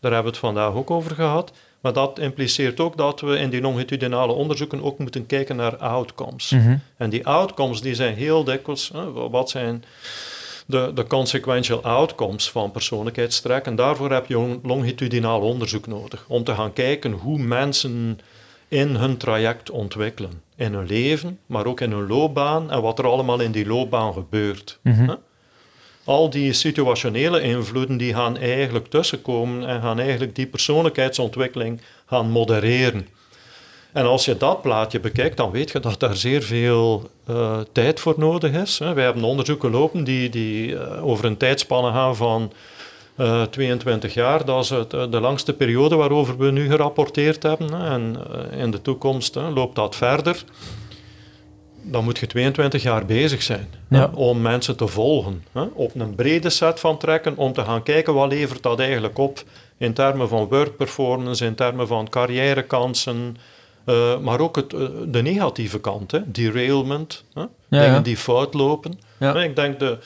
[0.00, 1.52] Daar hebben we het vandaag ook over gehad.
[1.80, 6.50] Maar dat impliceert ook dat we in die longitudinale onderzoeken ook moeten kijken naar outcomes.
[6.50, 6.80] Mm -hmm.
[6.96, 8.90] En die outcomes die zijn heel dikwijls,
[9.30, 9.84] wat zijn
[10.66, 13.66] de, de consequential outcomes van persoonlijkheidstrek.
[13.66, 16.24] En daarvoor heb je longitudinaal onderzoek nodig.
[16.28, 18.20] Om te gaan kijken hoe mensen
[18.68, 20.42] in hun traject ontwikkelen.
[20.56, 24.12] In hun leven, maar ook in hun loopbaan en wat er allemaal in die loopbaan
[24.12, 24.78] gebeurt.
[24.82, 25.16] Mm -hmm.
[26.04, 33.06] Al die situationele invloeden die gaan eigenlijk tussenkomen en gaan eigenlijk die persoonlijkheidsontwikkeling gaan modereren.
[33.92, 38.00] En als je dat plaatje bekijkt, dan weet je dat daar zeer veel uh, tijd
[38.00, 38.78] voor nodig is.
[38.78, 42.52] Wij hebben onderzoeken lopen die, die uh, over een tijdspanne gaan van
[43.16, 44.44] uh, 22 jaar.
[44.44, 47.74] Dat is het, de langste periode waarover we nu gerapporteerd hebben.
[47.74, 48.16] En
[48.50, 50.44] in de toekomst loopt dat verder.
[51.82, 53.98] Dan moet je 22 jaar bezig zijn ja.
[53.98, 55.44] hè, om mensen te volgen.
[55.52, 59.18] Hè, op een brede set van trekken om te gaan kijken wat levert dat eigenlijk
[59.18, 59.42] op
[59.76, 63.36] in termen van work performance, in termen van carrièrekansen,
[63.86, 68.00] uh, maar ook het, uh, de negatieve kant, hè, derailment, hè, Ja, dingen ja.
[68.00, 69.00] die fout lopen.
[69.18, 69.34] Ja.
[69.34, 69.98] Ik denk de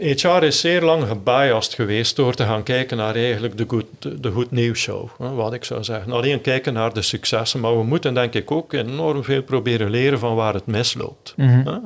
[0.00, 3.84] HR is zeer lang gebiased geweest door te gaan kijken naar eigenlijk de goed,
[4.22, 6.12] de goed nieuwsshow, hè, wat ik zou zeggen.
[6.12, 10.18] Alleen kijken naar de successen, maar we moeten denk ik ook enorm veel proberen leren
[10.18, 11.34] van waar het misloopt.
[11.36, 11.76] Mhm.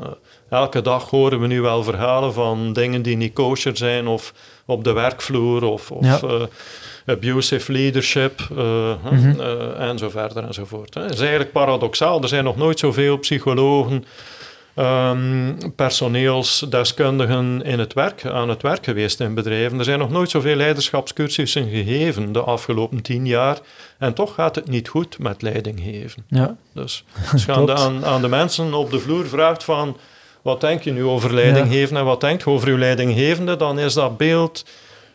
[0.50, 4.32] Elke dag horen we nu wel verhalen van dingen die niet kosher zijn of
[4.66, 6.20] op de werkvloer of, of Ja.
[6.28, 6.42] eh,
[7.06, 9.40] abusive leadership uh, Mhm.
[9.40, 10.94] uh, en zo verder enzovoort.
[10.94, 12.22] Het is eigenlijk paradoxaal.
[12.22, 14.04] Er zijn nog nooit zoveel psychologen
[14.76, 19.78] um, personeelsdeskundigen in het werk, aan het werk geweest in bedrijven.
[19.78, 23.58] Er zijn nog nooit zoveel leiderschapscursussen gegeven de afgelopen tien jaar.
[23.98, 26.24] En toch gaat het niet goed met leiding geven.
[26.28, 26.56] Ja.
[26.72, 29.96] Dus als je aan, aan de mensen op de vloer vraagt van...
[30.42, 33.56] Wat denk je nu over leiding geven en wat denkt je over uw leidinggevende?
[33.56, 34.64] Dan is dat beeld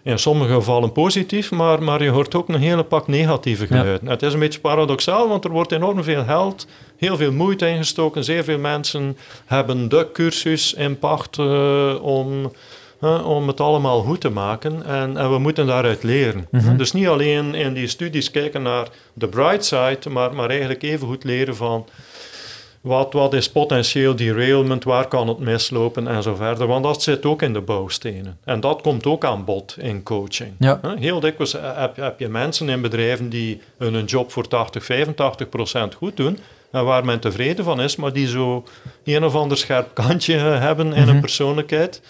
[0.04, 4.10] in sommige gevallen positief, maar, maar je hoort ook een hele pak negatieve geluiden.
[4.10, 6.68] Het is een beetje paradoxaal, want er wordt enorm veel geld,
[7.00, 8.24] heel veel moeite ingestoken.
[8.24, 12.52] Zeer veel mensen hebben de cursus in pacht uh, om,
[13.02, 14.86] uh, om het allemaal goed te maken.
[14.86, 16.48] En, en we moeten daaruit leren.
[16.52, 16.78] Mhm.
[16.78, 21.08] Dus niet alleen in die studies kijken naar de bright side, maar, maar eigenlijk even
[21.08, 21.86] goed leren van
[22.82, 26.68] wat, wat is potentieel derailment, waar kan het mislopen en zo verder.
[26.68, 28.38] Want dat zit ook in de bouwstenen.
[28.44, 30.54] En dat komt ook aan bod in coaching.
[30.60, 30.80] Ja.
[31.00, 35.94] Heel dikwijls heb, heb je mensen in bedrijven die hun job voor 80, 85 procent
[35.94, 36.38] goed doen.
[36.72, 38.64] En waar men tevreden van is, maar die zo
[39.04, 41.20] een of ander scherp kantje hebben in een mhm.
[41.20, 42.02] persoonlijkheid.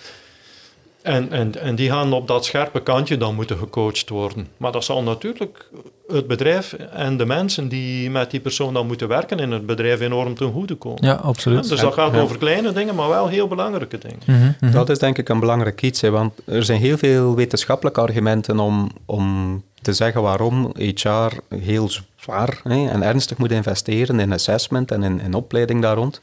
[1.02, 4.48] En, en, en die gaan op dat scherpe kantje dan moeten gecoacht worden.
[4.58, 5.70] Maar dat zal natuurlijk
[6.08, 10.00] het bedrijf en de mensen die met die persoon dan moeten werken in het bedrijf
[10.00, 11.06] enorm ten goede komen.
[11.06, 11.70] Ja, absoluut.
[11.70, 14.20] dus dat gaat over kleine dingen, maar wel heel belangrijke dingen.
[14.26, 14.72] Mhm, mhm.
[14.74, 18.60] Dat is denk ik een belangrijk iets, hè, want er zijn heel veel wetenschappelijke argumenten
[18.60, 24.92] om, om te zeggen waarom HR heel zwaar hè, en ernstig moet investeren in assessment
[24.92, 26.22] en in, in opleiding daar rond.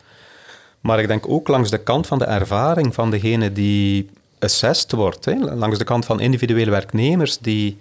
[0.81, 5.25] Maar ik denk ook langs de kant van de ervaring van degene die assessed wordt.
[5.25, 7.79] Hè, langs de kant van individuele werknemers die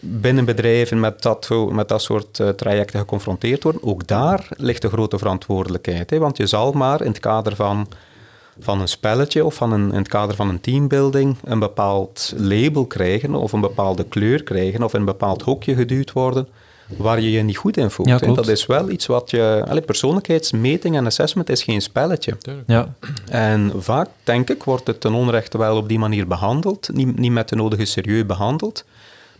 [0.00, 3.82] binnen bedrijven met dat, met dat soort uh, trajecten geconfronteerd worden.
[3.82, 6.10] Ook daar ligt een grote verantwoordelijkheid.
[6.10, 7.88] Hè, want je zal maar in het kader van,
[8.58, 12.86] van een spelletje of van een, in het kader van een teambuilding een bepaald label
[12.86, 16.48] krijgen of een bepaalde kleur krijgen of in een bepaald hokje geduwd worden
[16.96, 18.08] waar je je niet goed in voelt.
[18.08, 19.64] Ja, dat is wel iets wat je...
[19.68, 22.36] Allee, persoonlijkheidsmeting en assessment is geen spelletje.
[22.66, 22.94] Ja.
[23.28, 26.88] En vaak, denk ik, wordt het ten onrechte wel op die manier behandeld.
[26.92, 28.84] Niet, niet met de nodige serieus behandeld.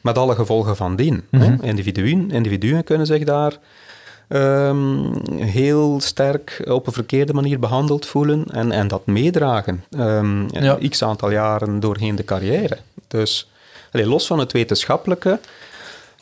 [0.00, 1.24] Met alle gevolgen van dien.
[1.30, 3.58] Mm individuen, individuen kunnen zich daar...
[4.28, 9.84] Um, heel sterk op een verkeerde manier behandeld voelen en, en dat meedragen.
[9.90, 10.78] Um, ja.
[10.88, 12.78] X aantal jaren doorheen de carrière.
[13.08, 13.50] Dus
[13.92, 15.38] allee, los van het wetenschappelijke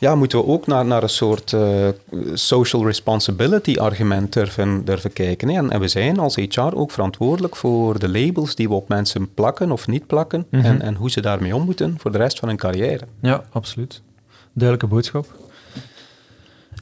[0.03, 1.87] ja, moeten we ook naar, naar een soort uh,
[2.33, 5.49] social responsibility argument durven, durven kijken.
[5.49, 5.57] Hè?
[5.57, 9.33] En, en, we zijn als HR ook verantwoordelijk voor de labels die we op mensen
[9.33, 10.65] plakken of niet plakken mhm.
[10.65, 13.05] en, en hoe ze daarmee om moeten voor de rest van hun carrière.
[13.21, 14.01] Ja, absoluut.
[14.53, 15.25] Duidelijke boodschap.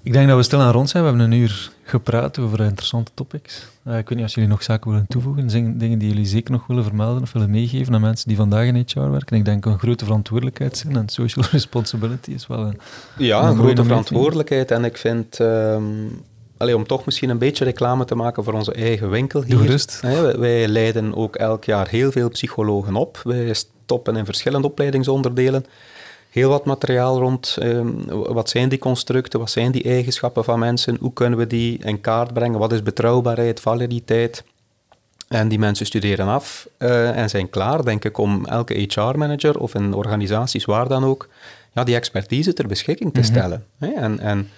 [0.04, 1.04] Ik denk dat we stil aan rond zijn.
[1.04, 3.68] We hebben een uur gepraat over interessante topics.
[3.88, 5.48] Uh, ik weet niet of jullie nog zaken willen toevoegen,
[5.78, 8.86] dingen die jullie zeker nog willen vermelden of willen meegeven aan mensen die vandaag in
[8.88, 9.38] HR werken.
[9.38, 12.80] Ik denk een grote verantwoordelijkheid zijn en social responsibility is wel een
[13.18, 15.40] Ja, een, grote verantwoordelijkheid en ik vind...
[15.40, 16.22] Um,
[16.58, 19.66] om toch misschien een beetje reclame te maken voor onze eigen winkel hier.
[19.66, 20.00] Rust.
[20.02, 23.22] wij, wij leiden ook elk jaar heel veel psychologen op.
[23.24, 25.66] Wij stoppen in verschillende opleidingsonderdelen
[26.32, 27.58] heel wat materiaal rond.
[27.60, 29.40] Ehm, wat zijn die constructen?
[29.40, 30.98] Wat zijn die eigenschappen van mensen?
[31.00, 32.60] Hoe kunnen we die in kaart brengen?
[32.60, 34.44] Wat is betrouwbaarheid, validiteit?
[35.28, 39.76] En die mensen studeren af uh, en zijn klaar, denk ik, om elke HR-manager of
[39.76, 41.28] in organisaties waar dan ook,
[41.74, 43.30] ja, die expertise ter beschikking te mhm.
[43.30, 43.66] stellen.
[43.80, 44.50] En, en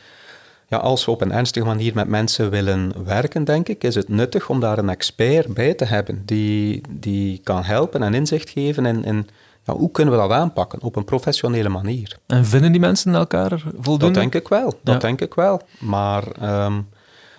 [0.67, 4.09] ja, als we op een ernstige manier met mensen willen werken, denk ik, is het
[4.09, 8.85] nuttig om daar een expert bij te hebben die, die kan helpen en inzicht geven
[8.85, 9.27] in, in
[9.63, 12.17] ja, hoe kunnen we dat aanpakken op een professionele manier?
[12.27, 14.05] En vinden die mensen elkaar voldoende?
[14.05, 15.61] Dat denk ik wel, dat denk ik wel.
[15.79, 16.79] Maar ehm,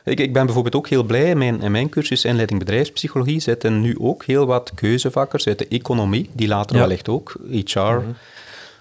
[0.05, 3.81] ik, ik, ben bijvoorbeeld ook heel blij, in mijn, in mijn cursus inleiding bedrijfspsychologie zitten
[3.81, 8.01] nu ook heel wat keuzevakkers uit de economie, die later wellicht ook HR...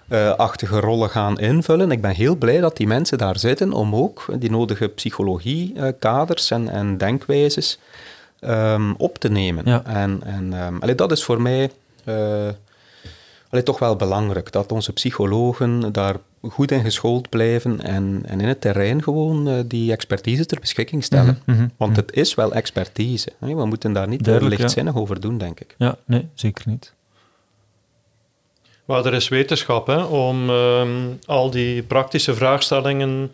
[0.09, 1.91] Uh, achtige rollen gaan invullen.
[1.91, 6.69] Ik ben heel blij dat die mensen daar zitten om ook die nodige psychologie-kaders en,
[6.69, 7.79] en denkwijzes
[8.41, 9.63] um, op te nemen.
[9.65, 9.83] Ja.
[9.85, 11.71] En, en um, dat is voor mij
[12.05, 12.15] uh,
[13.53, 18.47] allee, toch wel belangrijk dat onze psychologen daar goed in geschoold blijven en, en in
[18.47, 21.41] het terrein gewoon uh, die expertise ter beschikking stellen.
[21.45, 21.99] Mhm, mhm, Want mhm.
[21.99, 23.33] het is wel expertise.
[23.39, 24.99] We moeten daar niet Duidelijk, lichtzinnig ja.
[24.99, 25.75] over doen, denk ik.
[25.77, 26.93] Ja, nee, zeker niet.
[28.85, 33.31] Maar er is wetenschap hè, om um, al die praktische vraagstellingen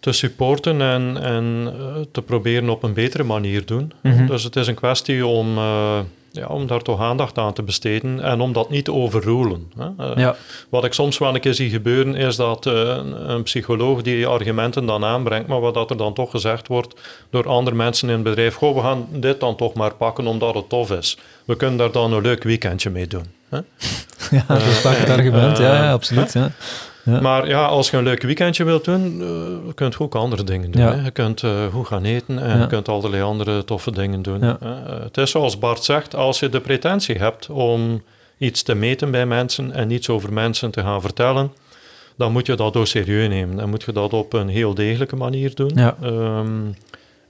[0.00, 3.92] te supporten en, en uh, te proberen op een betere manier doen.
[4.26, 5.56] Dus het is een kwestie om...
[5.56, 6.00] Uh,
[6.32, 9.72] ja, om daar toch aandacht aan te besteden en om dat niet te overroelen.
[9.76, 10.10] Hè.
[10.10, 10.36] Uh, ja.
[10.68, 14.86] Wat ik soms wel een keer zie gebeuren, is dat uh, een, psycholoog die argumenten
[14.86, 18.24] dan aanbrengt, maar wat dat er dan toch gezegd wordt door andere mensen in het
[18.24, 21.18] bedrijf, goh, we gaan dit dan toch maar pakken omdat het tof is.
[21.44, 23.26] We kunnen daar dan een leuk weekendje mee doen.
[23.48, 23.58] Hè.
[24.30, 26.32] Ja, dat is vaak het argument, ja, ja absoluut.
[26.32, 26.50] Ja.
[27.04, 27.20] Ja.
[27.20, 30.70] Maar ja, als je een leuk weekendje wilt doen, uh, kunt je ook andere dingen
[30.70, 30.82] doen.
[30.82, 30.94] Ja.
[30.94, 31.04] Hè.
[31.04, 34.42] Je kunt uh, goed gaan eten en je kunt allerlei andere toffe dingen doen.
[34.42, 34.54] Uh,
[35.02, 38.02] het is zoals Bart zegt, als je de pretentie hebt om
[38.38, 41.52] iets te meten bij mensen en iets over mensen te gaan vertellen,
[42.16, 43.56] dan moet je dat ook serieus nemen.
[43.56, 45.76] Dan moet je dat op een heel degelijke manier doen.
[45.76, 46.48] Ehm,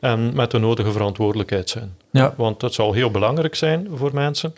[0.01, 1.97] en met de nodige verantwoordelijkheid zijn.
[2.11, 2.35] Ja.
[2.37, 4.55] Want dat zal heel belangrijk zijn voor mensen.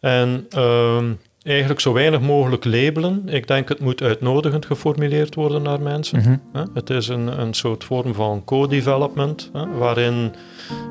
[0.00, 1.12] En ehm,
[1.44, 3.22] eigenlijk zo weinig mogelijk labelen.
[3.26, 6.18] Ik denk het moet uitnodigend geformuleerd worden naar mensen.
[6.18, 6.66] Mhm.
[6.74, 10.34] Het is een, een soort vorm van co-development, waarin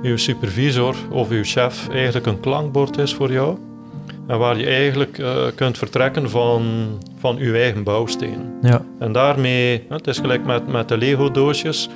[0.03, 3.57] uw supervisor of uw chef eigenlijk een klankbord is voor jou.
[4.27, 6.63] En waar je eigenlijk eh, kunt vertrekken van,
[7.19, 8.53] van uw eigen bouwstenen.
[8.61, 8.81] Ja.
[8.99, 11.89] En daarmee, het is gelijk met, met de Lego-doosjes,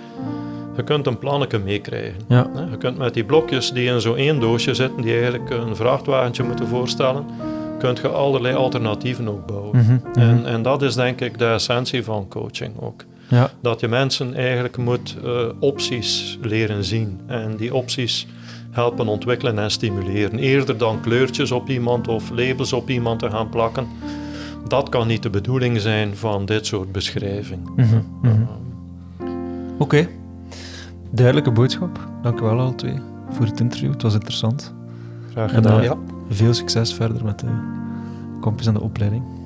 [0.75, 2.21] je kunt een plannetje meekrijgen.
[2.27, 2.49] Ja.
[2.71, 6.43] Je kunt met die blokjes die in zo'n één doosje zitten, die eigenlijk een vrachtwagentje
[6.43, 7.25] moeten voorstellen,
[7.77, 9.77] kunt je allerlei alternatieven ook bouwen.
[9.77, 9.93] Mhm.
[9.93, 10.19] Mhm.
[10.19, 13.03] En, en dat is denk ik de essentie van coaching ook.
[13.29, 13.49] Ja.
[13.61, 17.19] Dat je mensen eigenlijk moet eh, opties leren zien.
[17.25, 18.27] En die opties
[18.71, 20.39] helpen ontwikkelen en stimuleren.
[20.39, 23.87] Eerder dan kleurtjes op iemand of labels op iemand te gaan plakken.
[24.67, 27.69] Dat kan niet de bedoeling zijn van dit soort beschrijving.
[27.75, 27.99] Mhm.
[28.23, 28.41] Ehm,
[29.77, 30.07] Oké.
[31.11, 31.99] Duidelijke boodschap.
[32.21, 32.95] Dank u wel alle twee
[33.31, 33.91] voor het interview.
[33.91, 34.73] Het was interessant.
[35.31, 35.79] graag En, gedaan.
[35.79, 35.95] eh, Ja.
[36.29, 37.47] Veel succes verder met de
[38.41, 39.36] campus en de opleiding.